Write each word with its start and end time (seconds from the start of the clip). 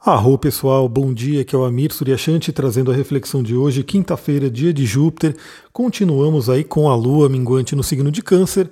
Arro 0.00 0.38
pessoal, 0.38 0.88
bom 0.88 1.12
dia, 1.12 1.44
que 1.44 1.56
é 1.56 1.58
o 1.58 1.64
Amir 1.64 1.92
Suryashanti 1.92 2.52
trazendo 2.52 2.92
a 2.92 2.94
reflexão 2.94 3.42
de 3.42 3.56
hoje, 3.56 3.82
quinta-feira, 3.82 4.48
dia 4.48 4.72
de 4.72 4.86
Júpiter. 4.86 5.36
Continuamos 5.72 6.48
aí 6.48 6.62
com 6.62 6.88
a 6.88 6.94
Lua 6.94 7.28
minguante 7.28 7.74
no 7.74 7.82
signo 7.82 8.08
de 8.08 8.22
Câncer. 8.22 8.70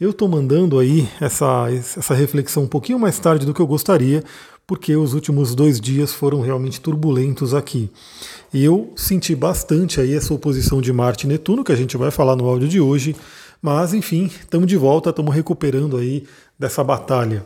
Eu 0.00 0.10
estou 0.10 0.28
mandando 0.28 0.78
aí 0.78 1.08
essa, 1.20 1.66
essa 1.68 2.14
reflexão 2.14 2.62
um 2.62 2.68
pouquinho 2.68 2.96
mais 2.96 3.18
tarde 3.18 3.44
do 3.44 3.52
que 3.52 3.60
eu 3.60 3.66
gostaria, 3.66 4.22
porque 4.68 4.94
os 4.94 5.14
últimos 5.14 5.52
dois 5.52 5.80
dias 5.80 6.12
foram 6.12 6.40
realmente 6.40 6.80
turbulentos 6.80 7.54
aqui. 7.54 7.90
E 8.54 8.64
eu 8.64 8.92
senti 8.94 9.34
bastante 9.34 10.00
aí 10.00 10.14
essa 10.14 10.32
oposição 10.32 10.80
de 10.80 10.92
Marte 10.92 11.26
e 11.26 11.28
Netuno, 11.28 11.64
que 11.64 11.72
a 11.72 11.76
gente 11.76 11.96
vai 11.96 12.12
falar 12.12 12.36
no 12.36 12.48
áudio 12.48 12.68
de 12.68 12.80
hoje. 12.80 13.16
Mas 13.60 13.92
enfim, 13.92 14.26
estamos 14.26 14.68
de 14.68 14.76
volta, 14.76 15.10
estamos 15.10 15.34
recuperando 15.34 15.96
aí 15.96 16.22
dessa 16.56 16.84
batalha. 16.84 17.44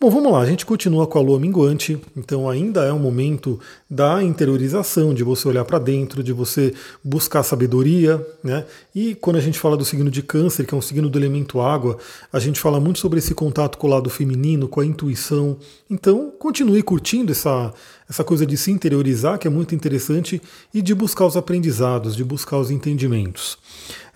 Bom, 0.00 0.10
vamos 0.10 0.32
lá, 0.32 0.40
a 0.40 0.46
gente 0.46 0.66
continua 0.66 1.06
com 1.06 1.18
a 1.18 1.22
lua 1.22 1.38
minguante, 1.38 1.98
então 2.16 2.50
ainda 2.50 2.84
é 2.84 2.92
um 2.92 2.98
momento 2.98 3.60
da 3.88 4.22
interiorização, 4.22 5.14
de 5.14 5.22
você 5.22 5.46
olhar 5.46 5.64
para 5.64 5.78
dentro, 5.78 6.22
de 6.22 6.32
você 6.32 6.74
buscar 7.02 7.44
sabedoria, 7.44 8.24
né? 8.42 8.66
E 8.92 9.14
quando 9.14 9.36
a 9.36 9.40
gente 9.40 9.58
fala 9.58 9.76
do 9.76 9.84
signo 9.84 10.10
de 10.10 10.20
Câncer, 10.20 10.66
que 10.66 10.74
é 10.74 10.76
um 10.76 10.82
signo 10.82 11.08
do 11.08 11.18
elemento 11.18 11.60
água, 11.60 11.96
a 12.32 12.40
gente 12.40 12.58
fala 12.58 12.80
muito 12.80 12.98
sobre 12.98 13.20
esse 13.20 13.34
contato 13.34 13.78
com 13.78 13.86
o 13.86 13.90
lado 13.90 14.10
feminino, 14.10 14.66
com 14.68 14.80
a 14.80 14.84
intuição. 14.84 15.56
Então, 15.88 16.32
continue 16.38 16.82
curtindo 16.82 17.30
essa, 17.30 17.72
essa 18.10 18.24
coisa 18.24 18.44
de 18.44 18.56
se 18.56 18.72
interiorizar, 18.72 19.38
que 19.38 19.46
é 19.46 19.50
muito 19.50 19.76
interessante, 19.76 20.42
e 20.74 20.82
de 20.82 20.92
buscar 20.92 21.24
os 21.24 21.36
aprendizados, 21.36 22.16
de 22.16 22.24
buscar 22.24 22.58
os 22.58 22.70
entendimentos. 22.70 23.56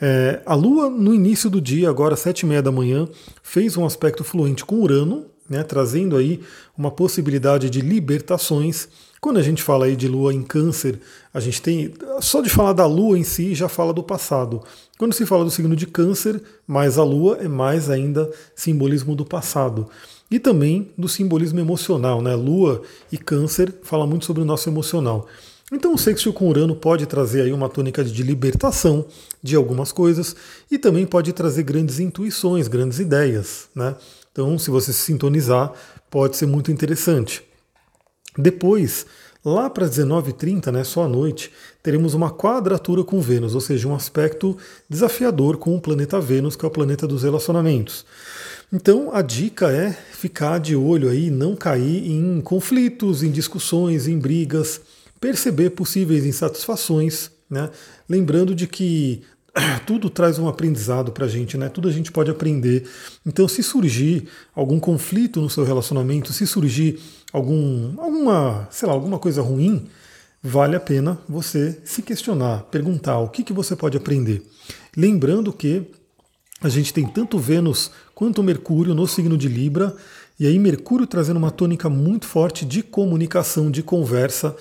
É, 0.01 0.43
a 0.45 0.55
Lua, 0.55 0.91
no 0.91 1.15
início 1.15 1.49
do 1.49 1.61
dia, 1.61 1.89
agora 1.89 2.15
às 2.15 2.21
sete 2.21 2.41
e 2.41 2.47
meia 2.47 2.63
da 2.63 2.73
manhã, 2.73 3.09
fez 3.43 3.77
um 3.77 3.87
aspecto 3.87 4.25
fluente 4.25 4.65
com 4.65 4.81
Urano, 4.81 5.25
né, 5.49 5.63
trazendo 5.63 6.17
aí 6.17 6.41
uma 6.77 6.91
possibilidade 6.91 7.71
de 7.71 7.81
libertações. 7.81 8.89
Quando 9.21 9.39
a 9.39 9.43
gente 9.43 9.63
fala 9.63 9.87
aí 9.87 9.97
de 9.97 10.07
lua 10.07 10.33
em 10.33 10.43
câncer, 10.43 11.01
a 11.33 11.41
gente 11.41 11.61
tem. 11.61 11.93
Só 12.21 12.41
de 12.41 12.49
falar 12.49 12.73
da 12.73 12.87
lua 12.87 13.19
em 13.19 13.25
si 13.25 13.55
já 13.55 13.69
fala 13.69 13.93
do 13.93 14.03
passado. 14.03 14.63
Quando 14.97 15.13
se 15.13 15.27
fala 15.27 15.45
do 15.45 15.51
signo 15.51 15.75
de 15.75 15.87
câncer, 15.87 16.41
mais 16.67 16.99
a 16.99 17.05
lua 17.05 17.39
é 17.41 17.49
mais 17.49 17.91
ainda 17.91 18.31
simbolismo 18.55 19.17
do 19.17 19.25
passado. 19.25 19.89
E 20.31 20.39
também 20.39 20.91
do 20.97 21.09
simbolismo 21.09 21.59
emocional, 21.59 22.21
né? 22.21 22.35
Lua 22.35 22.83
e 23.11 23.17
câncer 23.17 23.75
fala 23.83 24.07
muito 24.07 24.25
sobre 24.25 24.43
o 24.43 24.47
nosso 24.47 24.69
emocional. 24.69 25.27
Então 25.73 25.93
o 25.93 25.99
sexto 25.99 26.33
com 26.33 26.49
Urano 26.49 26.75
pode 26.75 27.05
trazer 27.07 27.43
aí 27.43 27.53
uma 27.53 27.69
tônica 27.69 28.03
de 28.03 28.23
libertação 28.23 29.07
de 29.43 29.55
algumas 29.55 29.93
coisas 29.93 30.35
e 30.71 30.79
também 30.79 31.07
pode 31.07 31.33
trazer 31.33 31.63
grandes 31.63 32.01
intuições, 32.01 32.69
grandes 32.69 32.99
ideias, 32.99 33.69
né? 33.75 33.95
Então, 34.39 34.57
se 34.57 34.71
você 34.71 34.93
se 34.93 35.01
sintonizar, 35.01 35.73
pode 36.09 36.37
ser 36.37 36.47
muito 36.47 36.71
interessante. 36.71 37.43
Depois, 38.39 39.05
lá 39.45 39.69
para 39.69 39.89
19h30, 39.89 40.71
né, 40.71 40.85
só 40.85 41.03
à 41.03 41.09
noite, 41.09 41.51
teremos 41.83 42.15
uma 42.15 42.31
quadratura 42.31 43.03
com 43.03 43.21
Vênus, 43.21 43.57
ou 43.57 43.61
seja, 43.61 43.89
um 43.89 43.97
aspecto 43.97 44.57
desafiador 44.89 45.57
com 45.57 45.75
o 45.75 45.81
planeta 45.81 46.21
Vênus, 46.21 46.55
que 46.55 46.65
é 46.65 46.69
o 46.69 46.71
planeta 46.71 47.05
dos 47.05 47.25
relacionamentos. 47.25 48.07
Então, 48.73 49.13
a 49.13 49.23
dica 49.23 49.73
é 49.73 49.91
ficar 49.91 50.61
de 50.61 50.77
olho 50.77 51.09
aí, 51.09 51.31
não 51.31 51.57
cair 51.57 52.09
em 52.09 52.41
conflitos, 52.41 53.25
em 53.25 53.33
discussões, 53.33 54.07
em 54.07 54.21
brigas, 54.21 54.81
perceber 55.21 55.71
possíveis 55.71 56.25
insatisfações, 56.25 57.29
né? 57.51 57.71
Lembrando 58.09 58.55
de 58.55 58.69
que 58.69 59.25
tudo 59.87 60.11
traz 60.11 60.39
um 60.39 60.49
aprendizado 60.49 61.13
para 61.13 61.27
a 61.27 61.29
gente, 61.29 61.57
né? 61.57 61.69
Tudo 61.69 61.89
a 61.89 61.93
gente 61.93 62.13
pode 62.13 62.31
aprender. 62.31 62.89
Então, 63.27 63.47
se 63.49 63.63
surgir 63.63 64.29
algum 64.55 64.79
conflito 64.79 65.41
no 65.41 65.51
seu 65.51 65.65
relacionamento, 65.65 66.33
se 66.33 66.47
surgir 66.47 66.99
algum, 67.33 67.95
alguma, 68.01 68.69
sei 68.71 68.89
lá, 68.89 68.95
alguma 68.95 69.19
coisa 69.19 69.43
ruim, 69.43 69.87
vale 70.43 70.77
a 70.77 70.81
pena 70.81 71.19
você 71.29 71.79
se 71.85 72.03
questionar, 72.03 72.65
perguntar 72.71 73.19
o 73.19 73.29
que, 73.29 73.43
que 73.43 73.53
você 73.53 73.75
pode 73.75 73.97
aprender. 73.97 74.43
Lembrando 74.97 75.53
que 75.53 75.91
a 76.61 76.69
gente 76.69 76.93
tem 76.93 77.07
tanto 77.07 77.39
Vênus 77.39 77.91
quanto 78.15 78.43
Mercúrio 78.43 78.95
no 78.95 79.07
signo 79.07 79.37
de 79.37 79.49
Libra, 79.49 79.95
e 80.41 80.47
aí 80.47 80.59
Mercúrio 80.59 81.07
trazendo 81.07 81.37
uma 81.37 81.51
tônica 81.51 81.89
muito 81.89 82.27
forte 82.27 82.65
de 82.65 82.83
comunicação, 82.83 83.71
de 83.71 83.83
conversa. 83.83 84.55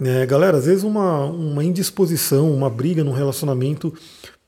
É, 0.00 0.26
galera, 0.26 0.56
às 0.56 0.66
vezes 0.66 0.82
uma, 0.82 1.24
uma 1.26 1.62
indisposição, 1.62 2.52
uma 2.52 2.68
briga 2.68 3.04
no 3.04 3.12
relacionamento 3.12 3.94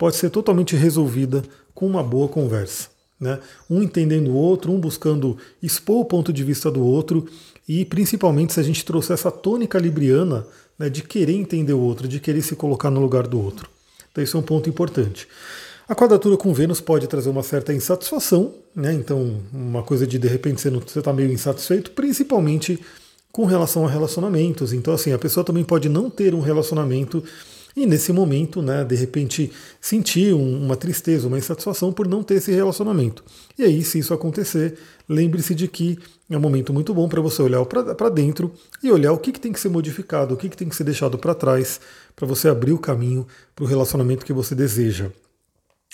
pode 0.03 0.17
ser 0.17 0.31
totalmente 0.31 0.75
resolvida 0.75 1.45
com 1.73 1.87
uma 1.87 2.03
boa 2.03 2.27
conversa. 2.27 2.89
Né? 3.21 3.39
Um 3.71 3.81
entendendo 3.81 4.33
o 4.33 4.35
outro, 4.35 4.73
um 4.73 4.81
buscando 4.81 5.39
expor 5.63 6.01
o 6.01 6.05
ponto 6.05 6.33
de 6.33 6.43
vista 6.43 6.73
do 6.73 6.85
outro, 6.85 7.25
e 7.69 7.85
principalmente 7.85 8.53
se 8.53 8.59
a 8.59 8.65
gente 8.65 8.85
trouxer 8.85 9.15
essa 9.15 9.31
tônica 9.31 9.79
libriana 9.79 10.45
né, 10.77 10.91
de 10.91 11.05
querer 11.05 11.35
entender 11.35 11.73
o 11.73 11.79
outro, 11.79 12.09
de 12.09 12.19
querer 12.19 12.43
se 12.43 12.57
colocar 12.57 12.91
no 12.91 13.01
lugar 13.01 13.29
do 13.29 13.41
outro. 13.41 13.71
Então, 14.11 14.25
isso 14.25 14.37
é 14.37 14.41
um 14.41 14.43
ponto 14.43 14.69
importante. 14.69 15.29
A 15.89 15.95
quadratura 15.95 16.37
com 16.37 16.53
Vênus 16.53 16.81
pode 16.81 17.07
trazer 17.07 17.31
uma 17.31 17.45
certa 17.45 17.73
insatisfação, 17.73 18.53
né? 18.75 18.93
então, 18.93 19.41
uma 19.53 19.85
coisa 19.85 20.05
de 20.05 20.19
de 20.19 20.27
repente 20.27 20.61
você 20.61 20.99
está 20.99 21.13
meio 21.13 21.31
insatisfeito, 21.31 21.93
principalmente 21.93 22.77
com 23.31 23.45
relação 23.45 23.87
a 23.87 23.89
relacionamentos. 23.89 24.73
Então, 24.73 24.95
assim, 24.95 25.13
a 25.13 25.19
pessoa 25.19 25.45
também 25.45 25.63
pode 25.63 25.89
não 25.89 26.11
ter 26.11 26.35
um 26.35 26.41
relacionamento 26.41 27.23
e 27.75 27.87
nesse 27.87 28.13
momento, 28.13 28.61
né, 28.61 28.85
de 28.85 28.95
repente, 28.95 29.51
sentir 29.81 30.35
um, 30.35 30.65
uma 30.65 30.77
tristeza, 30.77 31.27
uma 31.27 31.39
insatisfação 31.39 31.93
por 31.93 32.07
não 32.07 32.23
ter 32.23 32.35
esse 32.35 32.53
relacionamento. 32.53 33.25
E 33.59 33.65
aí, 33.65 33.83
se 33.83 33.99
isso 33.99 34.13
acontecer, 34.13 34.79
lembre-se 35.09 35.55
de 35.55 35.67
que 35.67 35.99
é 36.29 36.37
um 36.37 36.41
momento 36.41 36.73
muito 36.73 36.93
bom 36.93 37.09
para 37.09 37.21
você 37.21 37.43
olhar 37.43 37.65
para 37.65 38.09
dentro 38.09 38.53
e 38.83 38.91
olhar 38.91 39.13
o 39.13 39.19
que, 39.19 39.33
que 39.33 39.41
tem 39.41 39.53
que 39.53 39.61
ser 39.61 39.71
modificado, 39.71 40.35
o 40.35 40.37
que, 40.37 40.49
que 40.49 40.57
tem 40.57 40.69
que 40.69 40.77
ser 40.77 40.85
deixado 40.85 41.19
para 41.19 41.35
trás, 41.35 41.81
para 42.15 42.27
você 42.27 42.49
abrir 42.49 42.73
o 42.73 42.79
caminho 42.79 43.27
para 43.55 43.65
o 43.65 43.69
relacionamento 43.69 44.25
que 44.25 44.33
você 44.33 44.55
deseja. 44.55 45.11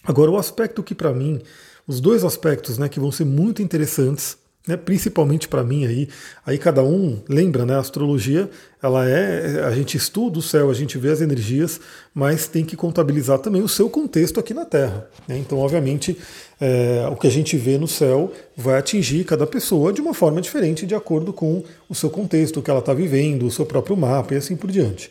Agora, 0.04 0.30
o 0.30 0.36
aspecto 0.36 0.82
que 0.82 0.94
para 0.94 1.12
mim, 1.12 1.40
os 1.86 2.00
dois 2.00 2.24
aspectos 2.24 2.78
né, 2.78 2.88
que 2.88 3.00
vão 3.00 3.10
ser 3.10 3.24
muito 3.24 3.62
interessantes 3.62 4.36
né, 4.68 4.76
principalmente 4.76 5.48
para 5.48 5.64
mim 5.64 5.86
aí, 5.86 6.08
aí 6.44 6.58
cada 6.58 6.84
um 6.84 7.18
lembra, 7.26 7.64
né, 7.64 7.74
a 7.74 7.78
astrologia, 7.78 8.50
ela 8.82 9.08
é, 9.08 9.64
a 9.64 9.70
gente 9.70 9.96
estuda 9.96 10.38
o 10.38 10.42
céu, 10.42 10.70
a 10.70 10.74
gente 10.74 10.98
vê 10.98 11.10
as 11.10 11.22
energias, 11.22 11.80
mas 12.14 12.46
tem 12.46 12.64
que 12.64 12.76
contabilizar 12.76 13.38
também 13.38 13.62
o 13.62 13.68
seu 13.68 13.88
contexto 13.88 14.38
aqui 14.38 14.52
na 14.52 14.66
Terra. 14.66 15.08
Né? 15.26 15.38
Então, 15.38 15.58
obviamente, 15.58 16.18
é, 16.60 17.08
o 17.10 17.16
que 17.16 17.26
a 17.26 17.30
gente 17.30 17.56
vê 17.56 17.78
no 17.78 17.88
céu 17.88 18.30
vai 18.54 18.78
atingir 18.78 19.24
cada 19.24 19.46
pessoa 19.46 19.90
de 19.90 20.02
uma 20.02 20.12
forma 20.12 20.40
diferente, 20.40 20.86
de 20.86 20.94
acordo 20.94 21.32
com 21.32 21.64
o 21.88 21.94
seu 21.94 22.10
contexto, 22.10 22.60
o 22.60 22.62
que 22.62 22.70
ela 22.70 22.80
está 22.80 22.92
vivendo, 22.92 23.46
o 23.46 23.50
seu 23.50 23.64
próprio 23.64 23.96
mapa 23.96 24.34
e 24.34 24.36
assim 24.36 24.54
por 24.54 24.70
diante. 24.70 25.10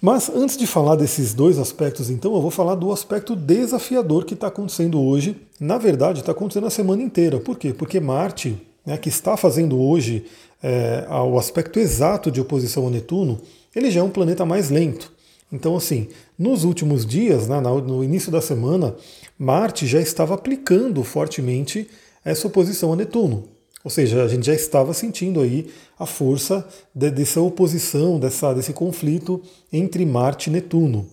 Mas 0.00 0.30
antes 0.30 0.56
de 0.56 0.66
falar 0.66 0.96
desses 0.96 1.34
dois 1.34 1.58
aspectos, 1.58 2.08
então, 2.08 2.34
eu 2.34 2.40
vou 2.40 2.50
falar 2.50 2.74
do 2.74 2.90
aspecto 2.90 3.36
desafiador 3.36 4.24
que 4.24 4.32
está 4.32 4.46
acontecendo 4.46 5.00
hoje. 5.00 5.36
Na 5.60 5.76
verdade, 5.76 6.20
está 6.20 6.32
acontecendo 6.32 6.66
a 6.66 6.70
semana 6.70 7.02
inteira. 7.02 7.38
Por 7.38 7.58
quê? 7.58 7.74
Porque 7.74 8.00
Marte, 8.00 8.56
né, 8.84 8.96
que 8.96 9.10
está 9.10 9.36
fazendo 9.36 9.78
hoje 9.78 10.24
é, 10.62 11.06
o 11.10 11.38
aspecto 11.38 11.78
exato 11.78 12.30
de 12.30 12.40
oposição 12.40 12.84
ao 12.84 12.90
Netuno, 12.90 13.40
ele 13.76 13.90
já 13.90 14.00
é 14.00 14.02
um 14.02 14.10
planeta 14.10 14.46
mais 14.46 14.70
lento. 14.70 15.12
Então, 15.52 15.76
assim, 15.76 16.08
nos 16.38 16.64
últimos 16.64 17.04
dias, 17.04 17.46
né, 17.46 17.60
no 17.60 18.02
início 18.02 18.32
da 18.32 18.40
semana, 18.40 18.94
Marte 19.38 19.86
já 19.86 20.00
estava 20.00 20.34
aplicando 20.34 21.02
fortemente 21.04 21.88
essa 22.24 22.46
oposição 22.46 22.92
a 22.92 22.96
Netuno. 22.96 23.44
Ou 23.82 23.90
seja, 23.90 24.22
a 24.22 24.28
gente 24.28 24.46
já 24.46 24.54
estava 24.54 24.92
sentindo 24.92 25.40
aí 25.40 25.70
a 25.98 26.06
força 26.06 26.66
de, 26.94 27.10
dessa 27.10 27.40
oposição, 27.40 28.18
dessa, 28.18 28.52
desse 28.52 28.72
conflito 28.72 29.42
entre 29.72 30.04
Marte 30.04 30.50
e 30.50 30.52
Netuno. 30.52 31.06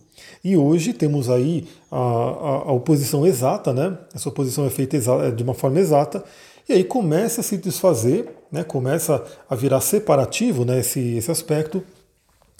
E 0.43 0.57
hoje 0.57 0.93
temos 0.93 1.29
aí 1.29 1.67
a, 1.91 1.97
a, 1.97 1.99
a 1.99 2.71
oposição 2.71 3.25
exata, 3.25 3.73
né? 3.73 3.97
Essa 4.13 4.29
oposição 4.29 4.65
é 4.65 4.69
feita 4.69 4.97
de 5.31 5.43
uma 5.43 5.53
forma 5.53 5.79
exata, 5.79 6.23
e 6.67 6.73
aí 6.73 6.83
começa 6.83 7.39
a 7.39 7.43
se 7.43 7.55
desfazer, 7.57 8.29
né? 8.51 8.63
começa 8.63 9.23
a 9.49 9.55
virar 9.55 9.79
separativo 9.79 10.65
né? 10.65 10.79
esse, 10.79 11.15
esse 11.15 11.31
aspecto, 11.31 11.81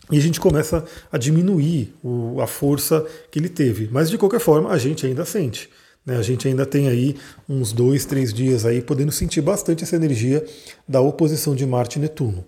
e 0.09 0.17
a 0.17 0.21
gente 0.21 0.39
começa 0.39 0.85
a 1.11 1.17
diminuir 1.17 1.93
o, 2.01 2.39
a 2.41 2.47
força 2.47 3.05
que 3.29 3.37
ele 3.37 3.49
teve. 3.49 3.89
Mas 3.91 4.09
de 4.09 4.17
qualquer 4.17 4.39
forma, 4.39 4.71
a 4.71 4.77
gente 4.77 5.05
ainda 5.05 5.25
sente. 5.25 5.69
Né? 6.07 6.17
A 6.17 6.21
gente 6.21 6.47
ainda 6.47 6.65
tem 6.65 6.87
aí 6.87 7.17
uns 7.49 7.73
dois, 7.73 8.05
três 8.05 8.33
dias 8.33 8.65
aí 8.65 8.81
podendo 8.81 9.11
sentir 9.11 9.41
bastante 9.41 9.83
essa 9.83 9.97
energia 9.97 10.43
da 10.87 11.01
oposição 11.01 11.53
de 11.53 11.65
Marte 11.67 11.99
e 11.99 12.01
Netuno. 12.01 12.45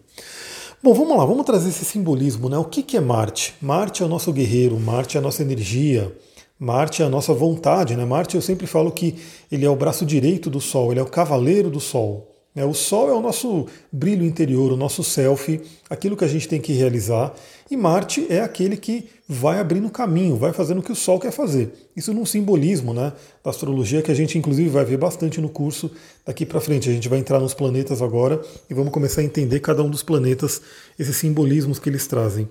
Bom, 0.82 0.94
vamos 0.94 1.18
lá, 1.18 1.26
vamos 1.26 1.46
trazer 1.46 1.68
esse 1.68 1.84
simbolismo, 1.84 2.48
né? 2.48 2.58
O 2.58 2.64
que, 2.64 2.82
que 2.82 2.96
é 2.96 3.02
Marte? 3.02 3.54
Marte 3.62 4.02
é 4.02 4.06
o 4.06 4.10
nosso 4.10 4.32
guerreiro, 4.32 4.80
Marte 4.80 5.18
é 5.18 5.20
a 5.20 5.22
nossa 5.22 5.42
energia, 5.42 6.10
Marte 6.58 7.02
é 7.02 7.06
a 7.06 7.10
nossa 7.10 7.34
vontade, 7.34 7.98
né? 7.98 8.06
Marte 8.06 8.36
eu 8.36 8.42
sempre 8.42 8.66
falo 8.66 8.90
que 8.90 9.16
ele 9.52 9.66
é 9.66 9.70
o 9.70 9.76
braço 9.76 10.06
direito 10.06 10.50
do 10.50 10.62
Sol, 10.62 10.92
ele 10.92 11.02
é 11.02 11.04
o 11.04 11.08
cavaleiro 11.08 11.70
do 11.70 11.82
Sol. 11.82 12.29
Né? 12.54 12.66
O 12.66 12.74
Sol 12.74 13.10
é 13.10 13.14
o 13.14 13.22
nosso 13.22 13.68
brilho 13.92 14.26
interior, 14.26 14.72
o 14.72 14.78
nosso 14.78 15.04
self, 15.04 15.62
aquilo 15.90 16.18
que 16.18 16.26
a 16.26 16.28
gente 16.28 16.48
tem 16.48 16.60
que 16.60 16.74
realizar. 16.74 17.34
E 17.70 17.78
Marte 17.78 18.26
é 18.30 18.42
aquele 18.42 18.76
que 18.76 19.08
vai 19.28 19.60
abrindo 19.60 19.90
caminho, 19.90 20.36
vai 20.36 20.52
fazendo 20.52 20.80
o 20.80 20.84
que 20.84 20.92
o 20.92 20.96
Sol 20.96 21.20
quer 21.20 21.32
fazer. 21.32 21.72
Isso 21.96 22.14
num 22.14 22.26
simbolismo 22.26 22.94
né, 22.94 23.14
da 23.44 23.52
astrologia 23.52 24.02
que 24.02 24.12
a 24.12 24.16
gente 24.16 24.38
inclusive 24.38 24.70
vai 24.70 24.84
ver 24.84 24.98
bastante 24.98 25.40
no 25.40 25.50
curso 25.50 25.92
daqui 26.26 26.46
para 26.46 26.60
frente. 26.60 26.90
A 26.90 26.94
gente 26.94 27.08
vai 27.08 27.20
entrar 27.20 27.40
nos 27.40 27.54
planetas 27.54 28.02
agora 28.02 28.42
e 28.70 28.74
vamos 28.74 28.92
começar 28.92 29.22
a 29.22 29.24
entender 29.24 29.60
cada 29.60 29.84
um 29.84 29.90
dos 29.90 30.02
planetas, 30.02 30.62
esses 30.98 31.16
simbolismos 31.16 31.78
que 31.78 31.90
eles 31.90 32.08
trazem. 32.08 32.50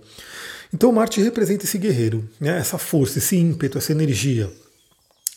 Então 0.73 0.93
Marte 0.93 1.21
representa 1.21 1.65
esse 1.65 1.79
guerreiro, 1.79 2.29
né, 2.39 2.59
essa 2.59 2.79
força, 2.79 3.19
esse 3.19 3.37
ímpeto, 3.37 3.79
essa 3.79 3.93
energia. 3.93 4.49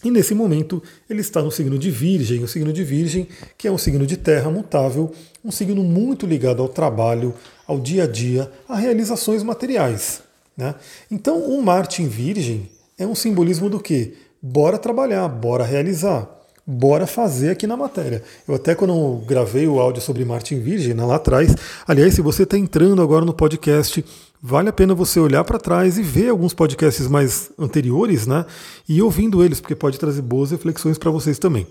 E 0.03 0.09
nesse 0.09 0.33
momento 0.33 0.81
ele 1.09 1.21
está 1.21 1.41
no 1.41 1.51
signo 1.51 1.77
de 1.77 1.91
Virgem, 1.91 2.43
o 2.43 2.47
signo 2.47 2.73
de 2.73 2.83
Virgem, 2.83 3.27
que 3.57 3.67
é 3.67 3.71
um 3.71 3.77
signo 3.77 4.05
de 4.05 4.17
terra 4.17 4.49
mutável, 4.49 5.11
um 5.43 5.51
signo 5.51 5.83
muito 5.83 6.25
ligado 6.25 6.61
ao 6.61 6.69
trabalho, 6.69 7.33
ao 7.67 7.79
dia 7.79 8.03
a 8.03 8.07
dia, 8.07 8.51
a 8.67 8.75
realizações 8.75 9.43
materiais. 9.43 10.21
Né? 10.57 10.75
Então 11.09 11.39
o 11.39 11.61
Marte 11.63 12.01
em 12.01 12.07
Virgem 12.07 12.69
é 12.97 13.05
um 13.05 13.15
simbolismo 13.15 13.69
do 13.69 13.79
que? 13.79 14.15
Bora 14.41 14.77
trabalhar, 14.77 15.27
bora 15.27 15.63
realizar, 15.63 16.27
bora 16.65 17.05
fazer 17.05 17.51
aqui 17.51 17.67
na 17.67 17.77
matéria. 17.77 18.23
Eu 18.47 18.55
até 18.55 18.73
quando 18.73 19.23
gravei 19.27 19.67
o 19.67 19.79
áudio 19.79 20.01
sobre 20.01 20.25
Marte 20.25 20.55
em 20.55 20.59
Virgem, 20.59 20.93
lá 20.93 21.15
atrás, 21.15 21.55
aliás, 21.87 22.15
se 22.15 22.21
você 22.21 22.43
está 22.43 22.57
entrando 22.57 23.01
agora 23.01 23.23
no 23.23 23.33
podcast, 23.33 24.03
vale 24.41 24.69
a 24.69 24.73
pena 24.73 24.95
você 24.95 25.19
olhar 25.19 25.43
para 25.43 25.59
trás 25.59 25.97
e 25.97 26.01
ver 26.01 26.29
alguns 26.29 26.53
podcasts 26.53 27.07
mais 27.07 27.51
anteriores, 27.59 28.25
né? 28.25 28.45
E 28.89 29.01
ouvindo 29.01 29.43
eles, 29.43 29.61
porque 29.61 29.75
pode 29.75 29.99
trazer 29.99 30.21
boas 30.21 30.51
reflexões 30.51 30.97
para 30.97 31.11
vocês 31.11 31.37
também. 31.37 31.67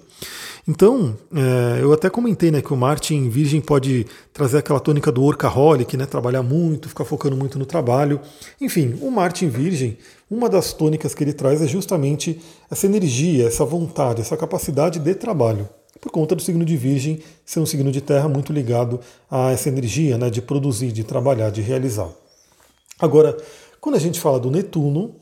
Então, 0.69 1.17
é, 1.35 1.83
eu 1.83 1.93
até 1.93 2.09
comentei 2.09 2.51
né, 2.51 2.61
que 2.61 2.73
o 2.73 2.77
Martin 2.77 3.29
Virgem 3.29 3.61
pode 3.61 4.07
trazer 4.33 4.59
aquela 4.59 4.79
tônica 4.79 5.11
do 5.11 5.23
workaholic, 5.23 5.97
né, 5.97 6.07
trabalhar 6.07 6.43
muito, 6.43 6.89
ficar 6.89 7.05
focando 7.05 7.37
muito 7.37 7.59
no 7.59 7.67
trabalho. 7.67 8.21
Enfim, 8.61 8.97
o 9.01 9.11
Martin 9.11 9.49
Virgem, 9.49 9.97
uma 10.31 10.49
das 10.49 10.73
tônicas 10.73 11.15
que 11.15 11.25
ele 11.25 11.33
traz 11.33 11.63
é 11.63 11.67
justamente 11.67 12.41
essa 12.71 12.87
energia, 12.87 13.47
essa 13.47 13.65
vontade, 13.65 14.21
essa 14.21 14.37
capacidade 14.37 14.99
de 14.99 15.15
trabalho. 15.15 15.69
Por 16.01 16.13
conta 16.13 16.35
do 16.35 16.43
signo 16.43 16.65
de 16.65 16.77
Virgem 16.77 17.21
ser 17.45 17.61
um 17.61 17.67
signo 17.67 17.91
de 17.91 18.01
terra 18.01 18.29
muito 18.29 18.53
ligado 18.53 19.01
a 19.31 19.51
essa 19.51 19.69
energia 19.69 20.17
né, 20.17 20.31
de 20.31 20.41
produzir, 20.41 20.93
de 20.93 21.05
trabalhar, 21.05 21.51
de 21.51 21.61
realizar. 21.61 22.11
Agora, 23.01 23.37
quando 23.81 23.97
a 23.97 23.99
gente 23.99 24.21
fala 24.21 24.39
do 24.39 24.51
Netuno, 24.51 25.15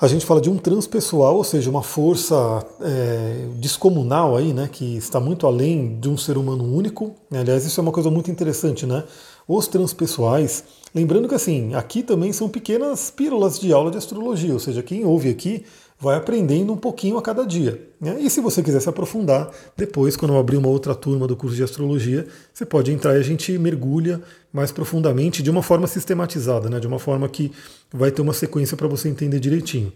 a 0.00 0.06
gente 0.06 0.24
fala 0.24 0.40
de 0.40 0.48
um 0.48 0.56
transpessoal, 0.56 1.36
ou 1.36 1.44
seja, 1.44 1.68
uma 1.68 1.82
força 1.82 2.64
é, 2.80 3.46
descomunal 3.56 4.36
aí, 4.36 4.52
né, 4.52 4.68
que 4.70 4.96
está 4.96 5.18
muito 5.18 5.46
além 5.46 5.98
de 5.98 6.08
um 6.08 6.16
ser 6.16 6.38
humano 6.38 6.64
único. 6.64 7.14
Aliás, 7.32 7.64
isso 7.64 7.80
é 7.80 7.82
uma 7.82 7.92
coisa 7.92 8.10
muito 8.10 8.30
interessante, 8.30 8.86
né? 8.86 9.02
Os 9.48 9.66
transpessoais, 9.66 10.62
lembrando 10.94 11.26
que 11.26 11.34
assim, 11.34 11.74
aqui 11.74 12.02
também 12.02 12.34
são 12.34 12.50
pequenas 12.50 13.10
pílulas 13.10 13.58
de 13.58 13.72
aula 13.72 13.90
de 13.90 13.96
astrologia, 13.96 14.52
ou 14.52 14.60
seja, 14.60 14.82
quem 14.82 15.06
ouve 15.06 15.30
aqui 15.30 15.64
vai 15.98 16.16
aprendendo 16.16 16.70
um 16.70 16.76
pouquinho 16.76 17.16
a 17.16 17.22
cada 17.22 17.46
dia. 17.46 17.88
Né? 17.98 18.20
E 18.20 18.28
se 18.28 18.42
você 18.42 18.62
quiser 18.62 18.80
se 18.80 18.88
aprofundar, 18.88 19.50
depois, 19.74 20.16
quando 20.16 20.34
eu 20.34 20.38
abrir 20.38 20.58
uma 20.58 20.68
outra 20.68 20.94
turma 20.94 21.26
do 21.26 21.34
curso 21.34 21.56
de 21.56 21.62
astrologia, 21.62 22.26
você 22.52 22.66
pode 22.66 22.92
entrar 22.92 23.16
e 23.16 23.20
a 23.20 23.22
gente 23.22 23.56
mergulha 23.58 24.22
mais 24.52 24.70
profundamente 24.70 25.42
de 25.42 25.50
uma 25.50 25.62
forma 25.62 25.86
sistematizada, 25.86 26.68
né? 26.68 26.78
de 26.78 26.86
uma 26.86 26.98
forma 26.98 27.26
que 27.26 27.50
vai 27.90 28.10
ter 28.10 28.20
uma 28.20 28.34
sequência 28.34 28.76
para 28.76 28.86
você 28.86 29.08
entender 29.08 29.40
direitinho. 29.40 29.90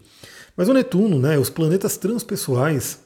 Mas 0.57 0.67
o 0.67 0.73
Netuno, 0.73 1.19
né, 1.19 1.37
os 1.37 1.49
planetas 1.49 1.95
transpessoais, 1.95 2.99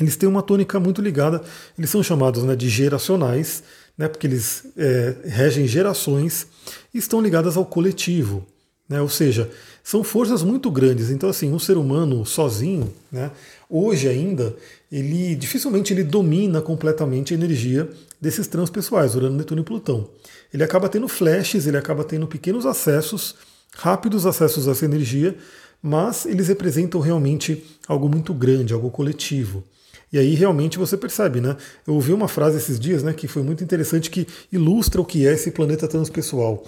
eles 0.00 0.16
têm 0.16 0.28
uma 0.28 0.42
tônica 0.42 0.80
muito 0.80 1.00
ligada, 1.00 1.42
eles 1.78 1.90
são 1.90 2.02
chamados 2.02 2.42
né, 2.42 2.56
de 2.56 2.68
geracionais, 2.68 3.62
né, 3.96 4.08
porque 4.08 4.26
eles 4.26 4.64
é, 4.76 5.16
regem 5.24 5.66
gerações 5.66 6.46
estão 6.92 7.20
ligadas 7.20 7.56
ao 7.56 7.64
coletivo. 7.64 8.46
Né, 8.88 9.00
ou 9.00 9.08
seja, 9.08 9.50
são 9.82 10.04
forças 10.04 10.42
muito 10.42 10.70
grandes. 10.70 11.10
Então, 11.10 11.28
assim, 11.28 11.52
um 11.52 11.58
ser 11.58 11.76
humano 11.76 12.26
sozinho, 12.26 12.92
né, 13.10 13.30
hoje 13.68 14.08
ainda, 14.08 14.54
ele 14.90 15.34
dificilmente 15.34 15.92
ele 15.92 16.04
domina 16.04 16.60
completamente 16.60 17.32
a 17.32 17.36
energia 17.36 17.88
desses 18.20 18.46
transpessoais, 18.46 19.14
Urano, 19.14 19.36
Netuno 19.36 19.62
e 19.62 19.64
Plutão. 19.64 20.08
Ele 20.52 20.62
acaba 20.62 20.88
tendo 20.88 21.08
flashes, 21.08 21.66
ele 21.66 21.78
acaba 21.78 22.04
tendo 22.04 22.26
pequenos 22.26 22.66
acessos, 22.66 23.34
rápidos 23.74 24.26
acessos 24.26 24.68
a 24.68 24.72
essa 24.72 24.84
energia, 24.84 25.36
mas 25.82 26.26
eles 26.26 26.48
representam 26.48 27.00
realmente 27.00 27.64
algo 27.88 28.08
muito 28.08 28.34
grande, 28.34 28.74
algo 28.74 28.90
coletivo. 28.90 29.64
E 30.12 30.18
aí 30.18 30.34
realmente 30.34 30.78
você 30.78 30.96
percebe, 30.96 31.40
né? 31.40 31.56
Eu 31.86 31.94
ouvi 31.94 32.12
uma 32.12 32.28
frase 32.28 32.58
esses 32.58 32.78
dias, 32.78 33.02
né, 33.02 33.12
que 33.12 33.26
foi 33.26 33.42
muito 33.42 33.64
interessante, 33.64 34.10
que 34.10 34.26
ilustra 34.52 35.00
o 35.00 35.04
que 35.04 35.26
é 35.26 35.32
esse 35.32 35.50
planeta 35.50 35.88
transpessoal. 35.88 36.62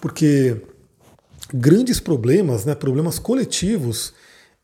Porque 0.00 0.56
grandes 1.54 2.00
problemas, 2.00 2.64
né, 2.64 2.74
problemas 2.74 3.18
coletivos, 3.18 4.12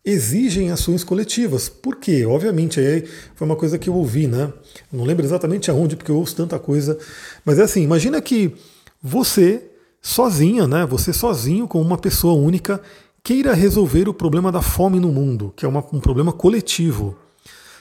exigem 0.04 0.70
ações 0.70 1.02
coletivas. 1.02 1.68
Por 1.68 1.96
quê? 1.96 2.26
Obviamente, 2.26 2.78
aí 2.78 3.04
foi 3.34 3.46
uma 3.46 3.56
coisa 3.56 3.78
que 3.78 3.88
eu 3.88 3.94
ouvi, 3.94 4.26
né? 4.26 4.52
Não 4.92 5.04
lembro 5.04 5.24
exatamente 5.24 5.70
aonde, 5.70 5.96
porque 5.96 6.10
eu 6.10 6.16
ouço 6.16 6.36
tanta 6.36 6.58
coisa. 6.58 6.98
Mas 7.44 7.58
é 7.58 7.62
assim, 7.62 7.82
imagina 7.82 8.20
que 8.20 8.54
você, 9.02 9.62
sozinha, 10.02 10.66
né? 10.66 10.84
Você 10.86 11.12
sozinho, 11.12 11.66
com 11.66 11.80
uma 11.80 11.96
pessoa 11.96 12.34
única, 12.34 12.82
queira 13.22 13.54
resolver 13.54 14.08
o 14.08 14.14
problema 14.14 14.52
da 14.52 14.60
fome 14.60 15.00
no 15.00 15.10
mundo, 15.10 15.54
que 15.56 15.64
é 15.64 15.68
uma, 15.68 15.82
um 15.92 16.00
problema 16.00 16.32
coletivo. 16.32 17.16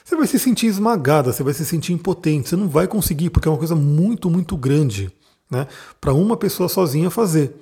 Você 0.04 0.16
vai 0.16 0.26
se 0.26 0.38
sentir 0.38 0.66
esmagada, 0.66 1.32
você 1.32 1.42
vai 1.42 1.54
se 1.54 1.64
sentir 1.64 1.94
impotente, 1.94 2.50
você 2.50 2.56
não 2.56 2.68
vai 2.68 2.86
conseguir, 2.86 3.30
porque 3.30 3.48
é 3.48 3.50
uma 3.50 3.56
coisa 3.56 3.74
muito, 3.74 4.28
muito 4.28 4.54
grande 4.54 5.10
né, 5.50 5.66
para 5.98 6.12
uma 6.12 6.36
pessoa 6.36 6.68
sozinha 6.68 7.08
fazer. 7.08 7.54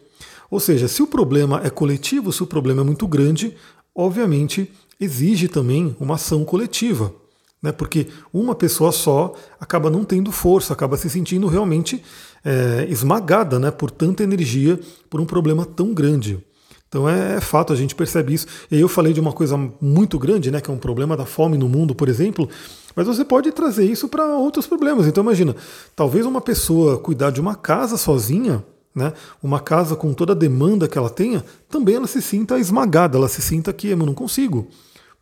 Ou 0.51 0.59
seja, 0.59 0.89
se 0.89 1.01
o 1.05 1.07
problema 1.07 1.61
é 1.65 1.71
coletivo, 1.71 2.33
se 2.33 2.43
o 2.43 2.47
problema 2.47 2.81
é 2.83 2.85
muito 2.85 3.07
grande, 3.07 3.55
obviamente 3.95 4.69
exige 4.99 5.47
também 5.47 5.97
uma 6.01 6.17
ação 6.17 6.45
coletiva. 6.45 7.15
Né? 7.63 7.71
Porque 7.71 8.09
uma 8.33 8.57
pessoa 8.57 8.91
só 8.91 9.35
acaba 9.61 9.89
não 9.89 10.05
tendo 10.05 10.33
força, 10.33 10.73
acaba 10.73 10.97
se 10.97 11.09
sentindo 11.09 11.47
realmente 11.47 12.03
é, 12.45 12.87
esmagada 12.89 13.61
né, 13.61 13.71
por 13.71 13.89
tanta 13.89 14.25
energia, 14.25 14.81
por 15.09 15.21
um 15.21 15.25
problema 15.25 15.65
tão 15.65 15.95
grande. 15.95 16.45
Então 16.93 17.09
é, 17.09 17.37
é, 17.37 17.41
fato, 17.41 17.73
a 17.73 17.77
gente 17.77 17.95
percebe 17.95 18.35
isso. 18.35 18.47
E 18.71 18.79
eu 18.79 18.87
falei 18.87 19.15
de 19.15 19.21
uma 19.21 19.33
coisa 19.33 19.59
muito 19.81 20.19
grande, 20.19 20.51
né, 20.51 20.61
que 20.61 20.71
é 20.71 20.75
um 20.75 20.79
problema 20.79 21.17
da 21.17 21.25
fome 21.25 21.57
no 21.57 21.67
mundo, 21.67 21.95
por 21.95 22.07
exemplo, 22.07 22.47
mas 22.95 23.07
você 23.07 23.25
pode 23.25 23.51
trazer 23.51 23.87
isso 23.87 24.09
para 24.09 24.37
outros 24.37 24.67
problemas. 24.67 25.07
Então 25.07 25.25
imagina, 25.25 25.57
talvez 25.97 26.27
uma 26.27 26.43
pessoa 26.43 26.99
cuidar 26.99 27.31
de 27.31 27.41
uma 27.41 27.55
casa 27.55 27.97
sozinha, 27.97 28.63
né, 28.95 29.15
uma 29.43 29.59
casa 29.59 29.97
com 29.97 30.13
toda 30.13 30.35
a 30.35 30.37
demanda 30.37 30.87
que 30.87 30.99
ela 30.99 31.09
tenha, 31.09 31.43
também 31.67 31.95
ela 31.95 32.07
se 32.07 32.21
sinta 32.21 32.59
esmagada, 32.59 33.17
ela 33.17 33.29
se 33.29 33.41
sinta 33.41 33.73
que 33.73 33.89
eu 33.89 33.97
não 33.97 34.13
consigo. 34.13 34.69